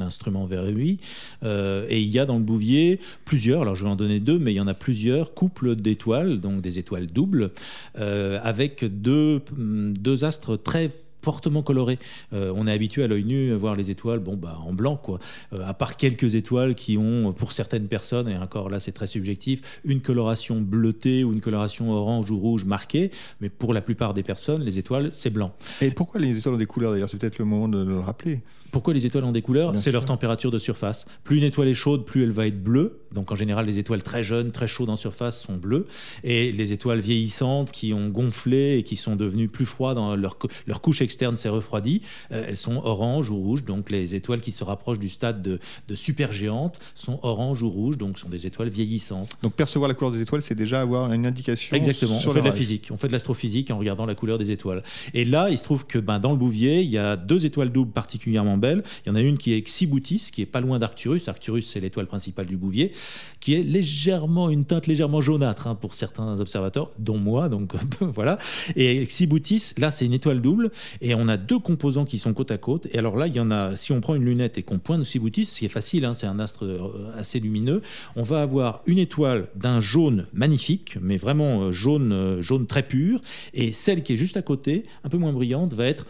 instrument 0.00 0.46
vers 0.46 0.64
lui. 0.64 0.98
Euh, 1.42 1.86
et 1.88 2.00
il 2.00 2.08
y 2.08 2.18
a 2.18 2.26
dans 2.26 2.36
le 2.36 2.42
Bouvier 2.44 3.00
plusieurs, 3.24 3.62
alors 3.62 3.74
je 3.74 3.84
vais 3.84 3.90
en 3.90 3.96
donner 3.96 4.20
deux, 4.20 4.38
mais 4.38 4.52
il 4.52 4.56
y 4.56 4.60
en 4.60 4.68
a 4.68 4.74
plusieurs 4.74 5.34
couples 5.34 5.76
d'étoiles, 5.76 6.40
donc 6.40 6.60
des 6.60 6.78
étoiles 6.78 7.06
doubles, 7.06 7.50
euh, 7.98 8.38
avec 8.42 8.84
deux, 8.84 9.40
deux 9.56 10.24
astres 10.24 10.56
très 10.56 10.90
fortement 11.24 11.62
colorés. 11.62 12.00
Euh, 12.32 12.52
on 12.56 12.66
est 12.66 12.72
habitué 12.72 13.04
à 13.04 13.06
l'œil 13.06 13.24
nu 13.24 13.52
à 13.52 13.56
voir 13.56 13.76
les 13.76 13.90
étoiles 13.92 14.18
bon, 14.18 14.36
bah, 14.36 14.58
en 14.66 14.72
blanc, 14.72 14.96
quoi. 14.96 15.20
à 15.52 15.72
part 15.72 15.96
quelques 15.96 16.34
étoiles 16.34 16.74
qui 16.74 16.98
ont, 16.98 17.32
pour 17.32 17.52
certaines 17.52 17.86
personnes, 17.86 18.28
et 18.28 18.36
encore 18.36 18.68
là 18.68 18.80
c'est 18.80 18.92
très 18.92 19.06
subjectif, 19.06 19.60
une 19.84 20.00
coloration 20.00 20.60
bleutée 20.60 21.22
ou 21.22 21.32
une 21.32 21.40
coloration 21.40 21.92
orange 21.92 22.30
ou 22.32 22.38
rouge 22.38 22.64
marquée, 22.64 23.12
mais 23.40 23.50
pour 23.50 23.72
la 23.72 23.80
plupart 23.80 24.14
des 24.14 24.24
personnes, 24.24 24.64
les 24.64 24.80
étoiles, 24.80 25.10
c'est 25.12 25.30
blanc. 25.30 25.54
Et 25.80 25.92
pourquoi 25.92 26.20
les 26.20 26.36
étoiles 26.38 26.56
ont 26.56 26.58
des 26.58 26.66
couleurs 26.66 26.90
d'ailleurs? 26.90 27.08
C'est 27.08 27.18
peut-être 27.18 27.38
le 27.38 27.44
moment 27.44 27.68
de 27.68 27.82
le 27.84 28.00
rappeler. 28.00 28.40
Pourquoi 28.72 28.94
les 28.94 29.04
étoiles 29.04 29.24
ont 29.24 29.32
des 29.32 29.42
couleurs 29.42 29.76
C'est 29.76 29.92
leur 29.92 30.06
température 30.06 30.50
de 30.50 30.58
surface. 30.58 31.04
Plus 31.24 31.36
une 31.36 31.44
étoile 31.44 31.68
est 31.68 31.74
chaude, 31.74 32.06
plus 32.06 32.24
elle 32.24 32.32
va 32.32 32.46
être 32.46 32.60
bleue. 32.60 33.00
Donc 33.12 33.30
en 33.30 33.36
général, 33.36 33.66
les 33.66 33.78
étoiles 33.78 34.02
très 34.02 34.22
jeunes, 34.22 34.50
très 34.50 34.66
chaudes 34.66 34.88
en 34.88 34.96
surface 34.96 35.40
sont 35.40 35.56
bleues. 35.56 35.86
Et 36.24 36.52
les 36.52 36.72
étoiles 36.72 37.00
vieillissantes 37.00 37.70
qui 37.70 37.92
ont 37.92 38.08
gonflé 38.08 38.78
et 38.78 38.82
qui 38.82 38.96
sont 38.96 39.14
devenues 39.14 39.48
plus 39.48 39.66
froides, 39.66 39.96
dans 39.96 40.16
leur, 40.16 40.38
leur 40.66 40.80
couche 40.80 41.02
externe 41.02 41.36
s'est 41.36 41.50
refroidie, 41.50 42.00
euh, 42.32 42.46
elles 42.48 42.56
sont 42.56 42.80
orange 42.82 43.30
ou 43.30 43.36
rouge. 43.36 43.62
Donc 43.64 43.90
les 43.90 44.14
étoiles 44.14 44.40
qui 44.40 44.50
se 44.50 44.64
rapprochent 44.64 44.98
du 44.98 45.10
stade 45.10 45.42
de, 45.42 45.58
de 45.88 45.94
supergéantes 45.94 46.80
sont 46.94 47.20
orange 47.22 47.62
ou 47.62 47.68
rouge, 47.68 47.98
donc 47.98 48.18
sont 48.18 48.30
des 48.30 48.46
étoiles 48.46 48.70
vieillissantes. 48.70 49.36
Donc 49.42 49.52
percevoir 49.52 49.88
la 49.88 49.94
couleur 49.94 50.12
des 50.12 50.22
étoiles, 50.22 50.40
c'est 50.40 50.54
déjà 50.54 50.80
avoir 50.80 51.12
une 51.12 51.26
indication. 51.26 51.76
Exactement. 51.76 52.16
on 52.16 52.32
fait 52.32 52.40
de 52.40 52.46
la 52.46 52.52
physique, 52.52 52.88
on 52.90 52.96
fait 52.96 53.08
de 53.08 53.12
l'astrophysique 53.12 53.70
en 53.70 53.76
regardant 53.76 54.06
la 54.06 54.14
couleur 54.14 54.38
des 54.38 54.50
étoiles. 54.50 54.82
Et 55.12 55.26
là, 55.26 55.50
il 55.50 55.58
se 55.58 55.64
trouve 55.64 55.84
que 55.86 55.98
ben, 55.98 56.18
dans 56.18 56.32
le 56.32 56.38
Bouvier, 56.38 56.80
il 56.80 56.90
y 56.90 56.98
a 56.98 57.16
deux 57.16 57.44
étoiles 57.44 57.70
doubles 57.70 57.92
particulièrement 57.92 58.56
Il 58.62 59.08
y 59.08 59.10
en 59.10 59.14
a 59.14 59.20
une 59.20 59.38
qui 59.38 59.52
est 59.52 59.62
Xiboutis, 59.62 60.30
qui 60.32 60.42
est 60.42 60.46
pas 60.46 60.60
loin 60.60 60.78
d'Arcturus. 60.78 61.28
Arcturus, 61.28 61.68
c'est 61.68 61.80
l'étoile 61.80 62.06
principale 62.06 62.46
du 62.46 62.56
Bouvier, 62.56 62.92
qui 63.40 63.54
est 63.54 63.62
légèrement, 63.62 64.50
une 64.50 64.64
teinte 64.64 64.86
légèrement 64.86 65.20
jaunâtre 65.20 65.66
hein, 65.66 65.74
pour 65.74 65.94
certains 65.94 66.40
observateurs, 66.40 66.90
dont 66.98 67.18
moi. 67.18 67.48
Donc 67.48 67.74
voilà. 68.00 68.38
Et 68.76 69.04
Xiboutis, 69.04 69.72
là, 69.78 69.90
c'est 69.90 70.06
une 70.06 70.12
étoile 70.12 70.40
double, 70.40 70.70
et 71.00 71.14
on 71.14 71.28
a 71.28 71.36
deux 71.36 71.58
composants 71.58 72.04
qui 72.04 72.18
sont 72.18 72.32
côte 72.32 72.50
à 72.50 72.58
côte. 72.58 72.86
Et 72.92 72.98
alors 72.98 73.16
là, 73.16 73.26
il 73.26 73.34
y 73.34 73.40
en 73.40 73.50
a. 73.50 73.76
Si 73.76 73.92
on 73.92 74.00
prend 74.00 74.14
une 74.14 74.24
lunette 74.24 74.58
et 74.58 74.62
qu'on 74.62 74.78
pointe 74.78 75.02
Xiboutis, 75.02 75.46
ce 75.46 75.58
qui 75.60 75.64
est 75.66 75.70
facile, 75.70 76.04
hein, 76.04 76.14
c'est 76.14 76.26
un 76.26 76.38
astre 76.38 76.64
euh, 76.64 77.12
assez 77.18 77.40
lumineux, 77.40 77.82
on 78.16 78.22
va 78.22 78.42
avoir 78.42 78.82
une 78.86 78.98
étoile 78.98 79.48
d'un 79.54 79.80
jaune 79.80 80.26
magnifique, 80.32 80.96
mais 81.00 81.16
vraiment 81.16 81.62
euh, 81.62 81.72
jaune, 81.72 82.12
euh, 82.12 82.42
jaune 82.42 82.66
très 82.66 82.82
pur, 82.82 83.20
et 83.54 83.72
celle 83.72 84.02
qui 84.02 84.14
est 84.14 84.16
juste 84.16 84.36
à 84.36 84.42
côté, 84.42 84.84
un 85.04 85.08
peu 85.08 85.18
moins 85.18 85.32
brillante, 85.32 85.74
va 85.74 85.86
être 85.86 86.06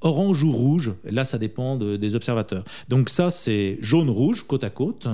orange 0.00 0.42
ou 0.42 0.52
rouge. 0.52 0.92
Là, 1.04 1.24
ça 1.24 1.38
dépend 1.38 1.76
des 1.76 2.14
observateurs. 2.14 2.64
Donc 2.88 3.08
ça, 3.08 3.30
c'est 3.30 3.78
jaune-rouge, 3.80 4.44
côte 4.46 4.64
à 4.64 4.70
côte. 4.70 5.08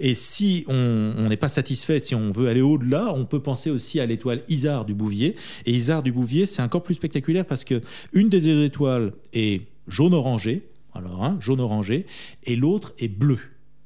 Et 0.00 0.14
si 0.14 0.64
on 0.68 1.28
n'est 1.28 1.36
pas 1.36 1.48
satisfait, 1.48 1.98
si 1.98 2.14
on 2.14 2.30
veut 2.30 2.48
aller 2.48 2.60
au-delà, 2.60 3.12
on 3.14 3.24
peut 3.24 3.40
penser 3.40 3.70
aussi 3.70 4.00
à 4.00 4.06
l'étoile 4.06 4.42
Isard 4.48 4.84
du 4.84 4.94
Bouvier. 4.94 5.34
Et 5.66 5.72
Isard 5.72 6.02
du 6.02 6.12
Bouvier, 6.12 6.46
c'est 6.46 6.62
encore 6.62 6.82
plus 6.82 6.94
spectaculaire 6.94 7.44
parce 7.44 7.64
que 7.64 7.80
une 8.12 8.28
des 8.28 8.40
deux 8.40 8.64
étoiles 8.64 9.12
est 9.32 9.62
jaune-orangé, 9.86 10.68
alors 10.94 11.24
hein, 11.24 11.36
jaune-orangé, 11.40 12.06
et 12.44 12.56
l'autre 12.56 12.94
est 12.98 13.08
bleu 13.08 13.38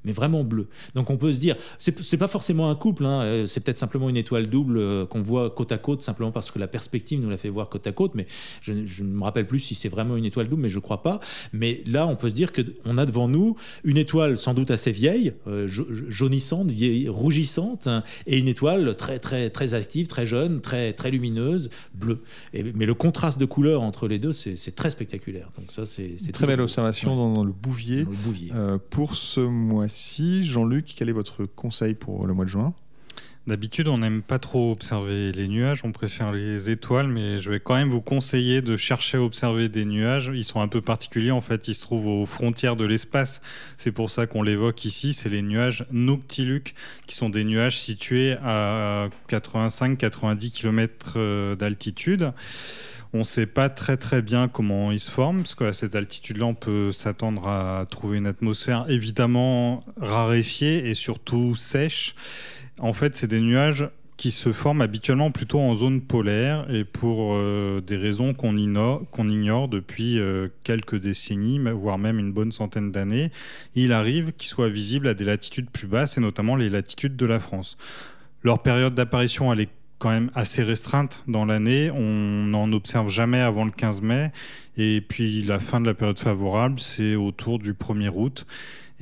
mais 0.05 0.13
vraiment 0.13 0.45
bleu. 0.45 0.67
Donc 0.95 1.11
on 1.11 1.17
peut 1.17 1.33
se 1.33 1.39
dire, 1.39 1.57
c'est 1.79 2.17
pas 2.17 2.29
forcément 2.29 2.71
un 2.71 2.75
couple, 2.75 3.05
hein, 3.05 3.23
euh, 3.23 3.47
c'est 3.47 3.61
peut-être 3.61 3.79
simplement 3.79 4.09
une 4.09 4.17
étoile 4.17 4.47
double 4.47 4.79
euh, 4.79 5.07
qu'on 5.07 5.23
voit 5.23 5.51
côte 5.51 5.73
à 5.73 5.79
côte, 5.79 6.03
simplement 6.03 6.33
parce 6.33 6.51
que 6.51 6.59
la 6.59 6.67
perspective 6.67 7.21
nous 7.21 7.31
l'a 7.31 7.37
fait 7.37 7.49
voir 7.49 7.69
côte 7.69 7.87
à 7.87 7.93
côte, 7.93 8.15
mais 8.15 8.27
je 8.63 8.73
ne 8.73 9.09
me 9.09 9.23
rappelle 9.23 9.47
plus 9.47 9.61
si 9.61 9.75
c'est 9.75 9.89
vraiment 9.89 10.17
une 10.17 10.25
étoile 10.25 10.49
double, 10.49 10.63
mais 10.63 10.69
je 10.69 10.79
crois 10.79 11.03
pas. 11.03 11.21
Mais 11.53 11.83
là, 11.87 12.07
on 12.07 12.17
peut 12.17 12.29
se 12.29 12.35
dire 12.35 12.51
qu'on 12.53 12.99
a 12.99 13.07
devant 13.07 13.29
nous 13.29 13.57
une 13.85 13.97
étoile 13.97 14.39
sans 14.39 14.55
doute 14.55 14.71
assez 14.71 14.93
vieille, 14.93 15.33
euh, 15.47 15.67
jaunissante, 15.69 16.71
vieille, 16.71 17.09
rougissante, 17.09 17.87
hein, 17.87 18.03
et 18.27 18.39
une 18.39 18.49
étoile 18.49 18.97
très, 18.97 19.19
très, 19.19 19.51
très 19.51 19.75
active, 19.75 20.07
très 20.07 20.27
jeune, 20.27 20.61
très, 20.61 20.93
très 20.93 21.11
lumineuse, 21.11 21.71
bleue. 21.95 22.21
Et, 22.53 22.63
mais 22.63 22.87
le 22.87 22.95
contraste 22.95 23.39
de 23.39 23.45
couleurs 23.45 23.83
entre 23.83 24.09
les 24.09 24.19
deux, 24.19 24.33
c'est 24.33 24.75
très 24.75 24.91
spectaculaire. 24.91 25.49
Donc 25.59 25.71
ça, 25.71 25.85
c'est 25.87 26.33
très 26.33 26.47
belle 26.47 26.61
observation 26.61 27.17
dans, 27.17 27.45
le 27.45 27.53
Bouvier, 27.53 28.07
pour 28.91 29.17
ce 29.17 29.41
mois 29.41 29.89
si 29.93 30.45
Jean-Luc, 30.45 30.93
quel 30.97 31.09
est 31.09 31.13
votre 31.13 31.45
conseil 31.45 31.95
pour 31.95 32.27
le 32.27 32.35
mois 32.35 32.45
de 32.45 32.51
juin? 32.51 32.75
D'habitude, 33.49 33.89
on 33.89 33.99
n'aime 33.99 34.23
pas 34.23 34.39
trop 34.39 34.71
observer 34.71 35.33
les 35.33 35.49
nuages, 35.49 35.81
on 35.85 35.91
préfère 35.91 36.31
les 36.31 36.71
étoiles, 36.71 37.09
mais 37.09 37.41
je 37.41 37.51
vais 37.51 37.59
quand 37.59 37.75
même 37.75 37.91
vous 37.91 38.01
conseiller 38.01 38.63
de 38.63 38.77
chercher 38.77 39.19
à 39.19 39.23
observer 39.23 39.69
des 39.69 39.85
nuages. 39.85 40.31
Ils 40.33 40.45
sont 40.45 40.61
un 40.61 40.69
peu 40.69 40.81
particuliers, 40.81 41.33
en 41.33 41.41
fait, 41.41 41.67
ils 41.67 41.75
se 41.75 41.83
trouvent 41.83 42.07
aux 42.07 42.25
frontières 42.25 42.77
de 42.77 42.85
l'espace. 42.85 43.43
C'est 43.79 43.91
pour 43.91 44.11
ça 44.11 44.29
qu'on 44.29 44.45
l'évoque 44.45 44.85
ici, 44.85 45.13
c'est 45.13 45.29
les 45.29 45.43
nuages 45.43 45.87
noctiluques, 45.91 46.77
qui 47.09 47.17
sont 47.17 47.31
des 47.31 47.43
nuages 47.43 47.81
situés 47.81 48.37
à 48.45 49.09
85-90 49.29 50.53
km 50.53 51.57
d'altitude. 51.57 52.33
On 53.15 53.19
ne 53.19 53.25
sait 53.25 53.47
pas 53.47 53.69
très 53.69 53.99
très 53.99 54.23
bien 54.23 54.49
comment 54.49 54.91
ils 54.91 55.01
se 55.01 55.11
forment, 55.11 55.43
parce 55.43 55.55
qu'à 55.55 55.75
cette 55.75 55.95
altitude-là, 55.95 56.47
on 56.47 56.55
peut 56.55 56.93
s'attendre 56.93 57.47
à 57.47 57.87
trouver 57.91 58.17
une 58.17 58.27
atmosphère 58.27 58.87
évidemment 58.89 59.85
raréfiée 60.01 60.89
et 60.89 60.95
surtout 60.95 61.55
sèche. 61.55 62.15
En 62.79 62.95
fait, 62.95 63.15
c'est 63.15 63.27
des 63.27 63.41
nuages 63.41 63.87
qui 64.17 64.31
se 64.31 64.53
forment 64.53 64.83
habituellement 64.83 65.31
plutôt 65.31 65.59
en 65.59 65.75
zone 65.75 66.01
polaire 66.01 66.65
et 66.71 66.85
pour 66.85 67.35
euh, 67.35 67.81
des 67.81 67.97
raisons 67.97 68.35
qu'on 68.35 68.57
ignore, 68.57 69.03
ignore, 69.19 69.69
depuis 69.69 70.19
euh, 70.19 70.49
quelques 70.63 70.97
décennies, 70.97 71.59
voire 71.59 71.99
même 71.99 72.19
une 72.19 72.33
bonne 72.33 72.53
centaine 72.53 72.93
d'années, 72.93 73.31
il 73.75 73.93
arrive 73.93 74.33
qu'ils 74.33 74.49
soient 74.49 74.69
visibles 74.69 75.09
à 75.09 75.15
des 75.15 75.25
latitudes 75.25 75.69
plus 75.71 75.87
basses 75.87 76.19
et 76.19 76.21
notamment 76.21 76.57
les 76.57 76.71
latitudes 76.71 77.17
de 77.17 77.27
la 77.27 77.41
France. 77.41 77.77
Leur 78.43 78.63
période 78.63 78.95
d'apparition, 78.95 79.53
elle 79.53 79.61
est 79.61 79.71
quand 80.03 80.11
même 80.11 80.33
assez 80.35 80.65
restreinte 80.65 81.23
dans 81.29 81.45
l'année. 81.45 81.89
On 81.93 82.01
n'en 82.03 82.73
observe 82.73 83.09
jamais 83.09 83.41
avant 83.41 83.65
le 83.65 83.71
15 83.71 84.03
mai. 84.03 84.33
Et 84.77 85.01
puis 85.01 85.43
la 85.45 85.61
fin 85.61 85.81
de 85.81 85.87
la 85.87 85.95
période 85.95 86.19
favorable, 86.19 86.81
c'est 86.81 87.15
autour 87.15 87.61
du 87.61 87.73
1er 87.73 88.11
août. 88.13 88.45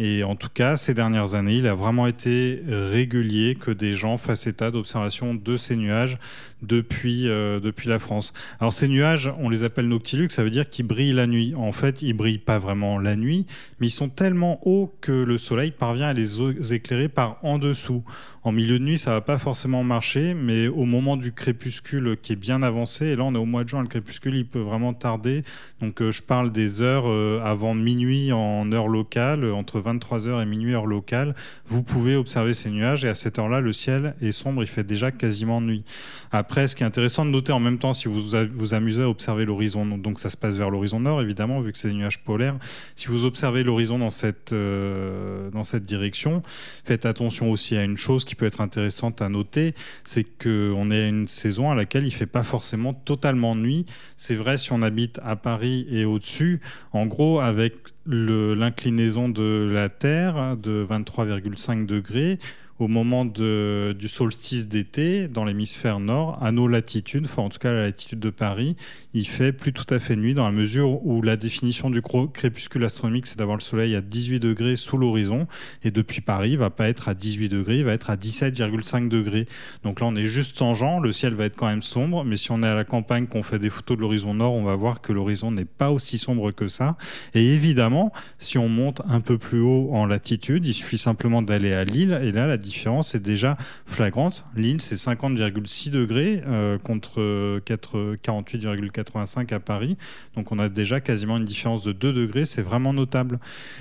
Et 0.02 0.24
en 0.24 0.34
tout 0.34 0.48
cas, 0.48 0.76
ces 0.76 0.94
dernières 0.94 1.34
années, 1.34 1.56
il 1.56 1.66
a 1.66 1.74
vraiment 1.74 2.06
été 2.06 2.62
régulier 2.66 3.54
que 3.54 3.70
des 3.70 3.92
gens 3.92 4.16
fassent 4.16 4.46
état 4.46 4.70
d'observation 4.70 5.34
de 5.34 5.58
ces 5.58 5.76
nuages 5.76 6.16
depuis, 6.62 7.28
euh, 7.28 7.60
depuis 7.60 7.88
la 7.88 7.98
France. 7.98 8.32
Alors 8.60 8.72
ces 8.72 8.88
nuages, 8.88 9.32
on 9.38 9.48
les 9.48 9.64
appelle 9.64 9.88
noctiluques, 9.88 10.32
ça 10.32 10.44
veut 10.44 10.50
dire 10.50 10.68
qu'ils 10.68 10.86
brillent 10.86 11.12
la 11.12 11.26
nuit. 11.26 11.54
En 11.56 11.72
fait, 11.72 12.02
ils 12.02 12.12
brillent 12.12 12.38
pas 12.38 12.58
vraiment 12.58 12.98
la 12.98 13.16
nuit, 13.16 13.46
mais 13.78 13.86
ils 13.86 13.92
sont 13.92 14.08
tellement 14.08 14.66
hauts 14.66 14.92
que 15.00 15.12
le 15.12 15.38
soleil 15.38 15.70
parvient 15.70 16.08
à 16.08 16.12
les 16.12 16.74
éclairer 16.74 17.08
par 17.08 17.38
en 17.42 17.58
dessous. 17.58 18.02
En 18.42 18.52
milieu 18.52 18.78
de 18.78 18.84
nuit, 18.84 18.96
ça 18.96 19.10
va 19.10 19.20
pas 19.20 19.36
forcément 19.38 19.84
marcher, 19.84 20.32
mais 20.32 20.66
au 20.66 20.84
moment 20.84 21.18
du 21.18 21.32
crépuscule 21.32 22.16
qui 22.22 22.32
est 22.32 22.36
bien 22.36 22.62
avancé, 22.62 23.08
et 23.08 23.16
là 23.16 23.24
on 23.24 23.34
est 23.34 23.38
au 23.38 23.44
mois 23.44 23.64
de 23.64 23.68
juin, 23.68 23.82
le 23.82 23.88
crépuscule 23.88 24.34
il 24.34 24.46
peut 24.46 24.60
vraiment 24.60 24.94
tarder. 24.94 25.42
Donc 25.80 26.00
euh, 26.00 26.10
je 26.10 26.22
parle 26.22 26.50
des 26.50 26.80
heures 26.80 27.04
euh, 27.06 27.42
avant 27.44 27.74
minuit 27.74 28.32
en 28.32 28.70
heure 28.72 28.88
locale, 28.88 29.44
entre 29.52 29.80
23h 29.94 30.42
et 30.42 30.46
minuit 30.46 30.74
heure 30.74 30.86
locale. 30.86 31.34
Vous 31.66 31.82
pouvez 31.82 32.16
observer 32.16 32.54
ces 32.54 32.70
nuages 32.70 33.04
et 33.04 33.08
à 33.08 33.14
cette 33.14 33.38
heure-là, 33.38 33.60
le 33.60 33.72
ciel 33.72 34.14
est 34.20 34.32
sombre, 34.32 34.62
il 34.62 34.68
fait 34.68 34.84
déjà 34.84 35.10
quasiment 35.10 35.60
nuit. 35.60 35.84
Après, 36.32 36.68
ce 36.68 36.76
qui 36.76 36.82
est 36.82 36.86
intéressant 36.86 37.24
de 37.24 37.30
noter 37.30 37.52
en 37.52 37.60
même 37.60 37.78
temps, 37.78 37.92
si 37.92 38.08
vous 38.08 38.20
vous 38.52 38.74
amusez 38.74 39.02
à 39.02 39.08
observer 39.08 39.44
l'horizon, 39.44 39.84
donc 39.98 40.20
ça 40.20 40.30
se 40.30 40.36
passe 40.36 40.56
vers 40.56 40.70
l'horizon 40.70 41.00
nord 41.00 41.20
évidemment, 41.20 41.60
vu 41.60 41.72
que 41.72 41.78
c'est 41.78 41.88
des 41.88 41.94
nuages 41.94 42.20
polaires. 42.20 42.56
Si 42.96 43.08
vous 43.08 43.24
observez 43.24 43.64
l'horizon 43.64 43.98
dans 43.98 44.10
cette 44.10 44.52
euh, 44.52 45.50
dans 45.50 45.64
cette 45.64 45.84
direction, 45.84 46.42
faites 46.84 47.06
attention 47.06 47.50
aussi 47.50 47.76
à 47.76 47.84
une 47.84 47.96
chose 47.96 48.24
qui 48.24 48.34
peut 48.34 48.46
être 48.46 48.60
intéressante 48.60 49.22
à 49.22 49.28
noter, 49.28 49.74
c'est 50.04 50.24
qu'on 50.24 50.90
est 50.90 51.04
à 51.04 51.08
une 51.08 51.28
saison 51.28 51.70
à 51.70 51.74
laquelle 51.74 52.06
il 52.06 52.12
fait 52.12 52.26
pas 52.26 52.42
forcément 52.42 52.94
totalement 52.94 53.54
nuit. 53.56 53.86
C'est 54.16 54.34
vrai 54.34 54.56
si 54.56 54.72
on 54.72 54.82
habite 54.82 55.20
à 55.24 55.36
Paris 55.36 55.86
et 55.90 56.04
au-dessus. 56.04 56.60
En 56.92 57.06
gros, 57.06 57.40
avec 57.40 57.74
l'inclinaison 58.06 59.28
de 59.28 59.70
la 59.72 59.88
Terre 59.88 60.56
de 60.56 60.86
23,5 60.88 61.86
degrés, 61.86 62.38
au 62.80 62.88
moment 62.88 63.24
du 63.24 64.08
solstice 64.08 64.66
d'été 64.68 65.28
dans 65.28 65.44
l'hémisphère 65.44 66.00
nord, 66.00 66.38
à 66.42 66.50
nos 66.50 66.66
latitudes, 66.66 67.26
enfin 67.26 67.42
en 67.42 67.48
tout 67.50 67.58
cas 67.58 67.70
à 67.70 67.74
la 67.74 67.82
latitude 67.82 68.18
de 68.18 68.30
Paris, 68.30 68.74
il 69.12 69.26
fait 69.26 69.52
plus 69.52 69.72
tout 69.72 69.84
à 69.92 69.98
fait 69.98 70.16
nuit 70.16 70.34
dans 70.34 70.46
la 70.46 70.52
mesure 70.52 71.04
où 71.04 71.20
la 71.20 71.36
définition 71.36 71.90
du 71.90 72.00
crépuscule 72.00 72.84
astronomique, 72.84 73.26
c'est 73.26 73.38
d'avoir 73.38 73.56
le 73.56 73.62
soleil 73.62 73.94
à 73.94 74.00
18 74.00 74.40
degrés 74.40 74.76
sous 74.76 74.96
l'horizon. 74.96 75.46
Et 75.84 75.90
depuis 75.90 76.20
Paris, 76.20 76.52
il 76.52 76.58
va 76.58 76.70
pas 76.70 76.88
être 76.88 77.08
à 77.08 77.14
18 77.14 77.48
degrés, 77.48 77.78
il 77.78 77.84
va 77.84 77.92
être 77.92 78.08
à 78.08 78.16
17,5 78.16 79.08
degrés. 79.08 79.46
Donc 79.82 80.00
là, 80.00 80.06
on 80.06 80.16
est 80.16 80.24
juste 80.24 80.56
tangent, 80.56 81.00
le 81.02 81.12
ciel 81.12 81.34
va 81.34 81.44
être 81.44 81.56
quand 81.56 81.66
même 81.66 81.82
sombre, 81.82 82.24
mais 82.24 82.36
si 82.36 82.50
on 82.50 82.62
est 82.62 82.66
à 82.66 82.74
la 82.74 82.84
campagne, 82.84 83.26
qu'on 83.26 83.42
fait 83.42 83.58
des 83.58 83.70
photos 83.70 83.96
de 83.96 84.02
l'horizon 84.02 84.32
nord, 84.32 84.54
on 84.54 84.64
va 84.64 84.74
voir 84.74 85.02
que 85.02 85.12
l'horizon 85.12 85.50
n'est 85.50 85.64
pas 85.66 85.90
aussi 85.90 86.16
sombre 86.16 86.50
que 86.52 86.68
ça. 86.68 86.96
Et 87.34 87.46
évidemment, 87.46 88.12
si 88.38 88.56
on 88.56 88.68
monte 88.68 89.02
un 89.08 89.20
peu 89.20 89.36
plus 89.36 89.60
haut 89.60 89.90
en 89.92 90.06
latitude, 90.06 90.66
il 90.66 90.74
suffit 90.74 90.98
simplement 90.98 91.42
d'aller 91.42 91.72
à 91.72 91.84
Lille, 91.84 92.18
et 92.22 92.32
là, 92.32 92.46
la 92.46 92.56
différence 92.70 93.14
est 93.14 93.20
déjà 93.20 93.56
flagrante. 93.86 94.44
Lille, 94.56 94.80
c'est 94.80 94.94
50,6 94.94 95.90
degrés 95.90 96.42
euh, 96.46 96.78
contre 96.78 97.20
48,4 97.66 98.90
85 98.90 99.52
à 99.52 99.60
Paris. 99.60 99.96
Donc 100.36 100.52
on 100.52 100.58
a 100.58 100.68
déjà 100.68 101.00
quasiment 101.00 101.36
une 101.36 101.44
différence 101.44 101.82
de 101.82 101.92
2 101.92 102.12
degrés, 102.12 102.44
c'est 102.44 102.62
vraiment 102.62 102.92
notable. 102.92 103.38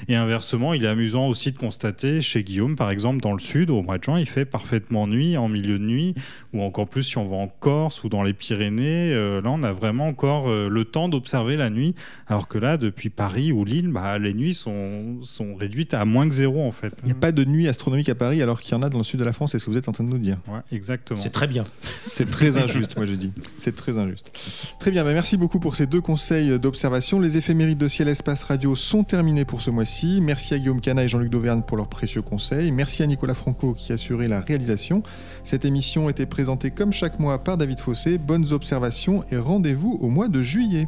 Et 0.08 0.16
inversement, 0.16 0.74
il 0.74 0.84
est 0.84 0.88
amusant 0.88 1.28
aussi 1.28 1.52
de 1.52 1.58
constater 1.58 2.22
chez 2.22 2.44
Guillaume, 2.44 2.76
par 2.76 2.92
exemple, 2.92 3.22
dans 3.22 3.34
le 3.34 3.40
sud, 3.40 3.70
au 3.70 3.82
mois 3.82 3.98
de 3.98 4.04
juin, 4.04 4.20
il 4.20 4.28
fait 4.28 4.46
parfaitement 4.46 5.08
nuit, 5.08 5.38
en 5.38 5.48
milieu 5.48 5.80
de 5.80 5.86
nuit, 5.86 6.16
ou 6.54 6.62
encore 6.62 6.88
plus 6.88 7.04
si 7.04 7.18
on 7.18 7.26
va 7.26 7.38
en 7.38 7.48
Corse 7.48 8.04
ou 8.04 8.10
dans 8.10 8.24
les 8.24 8.34
Pyrénées. 8.34 9.14
Euh, 9.14 9.42
là, 9.42 9.52
on 9.52 9.64
a 9.64 9.72
vraiment 9.72 10.08
encore 10.08 10.50
euh, 10.50 10.70
le 10.70 10.86
temps 10.86 11.10
d'observer 11.10 11.58
la 11.58 11.70
nuit, 11.70 11.96
alors 12.28 12.48
que 12.48 12.58
là, 12.58 12.78
depuis 12.78 13.10
Paris 13.10 13.52
ou 13.52 13.66
Lille, 13.66 13.90
bah, 13.90 14.18
les 14.18 14.34
nuits 14.34 14.54
sont, 14.54 15.20
réduites 15.58 15.94
à 15.94 16.06
moins 16.06 16.28
que 16.28 16.36
zéro 16.36 16.66
en 16.66 16.72
fait. 16.72 16.94
Il 17.04 17.06
n'y 17.08 17.12
a 17.12 17.16
pas 17.16 17.32
de 17.32 17.44
nuit 17.44 17.68
astronomique 17.68 18.10
à 18.10 18.16
Paris 18.16 18.42
alors 18.42 18.62
qu'il 18.62 18.72
y 18.72 18.74
a 18.76 18.78
dans 18.88 19.00
le 19.00 19.04
sud 19.04 19.20
de 19.20 19.26
la 19.26 19.34
France, 19.34 19.56
est 19.56 19.60
ce 19.60 19.66
que 19.66 19.72
vous 19.72 19.78
êtes 19.78 19.90
en 19.90 19.92
train 19.92 20.06
de 20.06 20.10
nous 20.10 20.18
dire. 20.18 20.38
Ouais, 20.48 20.62
exactement. 20.72 21.20
C'est 21.20 21.32
très 21.32 21.48
bien. 21.48 21.66
C'est 22.02 22.30
très 22.30 22.58
injuste, 22.58 22.96
moi 22.96 23.06
je 23.06 23.14
dis. 23.14 23.34
C'est 23.58 23.76
très 23.76 23.98
injuste. 23.98 24.32
Très 24.80 24.92
bien, 24.92 25.04
bah, 25.04 25.12
merci 25.12 25.36
beaucoup 25.36 25.60
pour 25.60 25.76
ces 25.76 25.88
deux 25.88 26.00
conseils 26.00 26.58
d'observation. 26.60 27.20
Les 27.20 27.36
éphémérides 27.36 27.78
de 27.78 27.88
Ciel 27.88 28.08
Espace 28.08 28.44
Radio 28.44 28.76
sont 28.76 29.04
terminés 29.04 29.44
pour 29.44 29.62
ce 29.62 29.70
mois-ci. 29.70 30.20
Merci 30.22 30.54
à 30.54 30.60
Guillaume 30.60 30.80
Cana 30.80 31.04
et 31.04 31.10
Jean-Luc 31.10 31.30
Dauvergne 31.30 31.64
pour 31.64 31.76
leurs 31.76 31.90
précieux 31.90 32.22
conseils. 32.22 32.72
Merci 32.72 33.04
à 33.04 33.08
Nicolas 33.08 33.34
Franco 33.34 33.74
qui 33.74 33.92
a 33.92 33.96
assuré 33.96 34.28
la 34.28 34.40
réalisation. 34.40 35.04
Cette 35.44 35.66
émission 35.66 36.10
était 36.10 36.26
présentée 36.26 36.72
comme 36.72 36.94
chaque 36.94 37.20
mois 37.20 37.44
par 37.44 37.58
David 37.58 37.80
Fossé. 37.80 38.18
Bonnes 38.18 38.52
observations 38.52 39.24
et 39.32 39.38
rendez-vous 39.38 39.98
au 40.00 40.10
mois 40.10 40.28
de 40.28 40.42
juillet. 40.42 40.88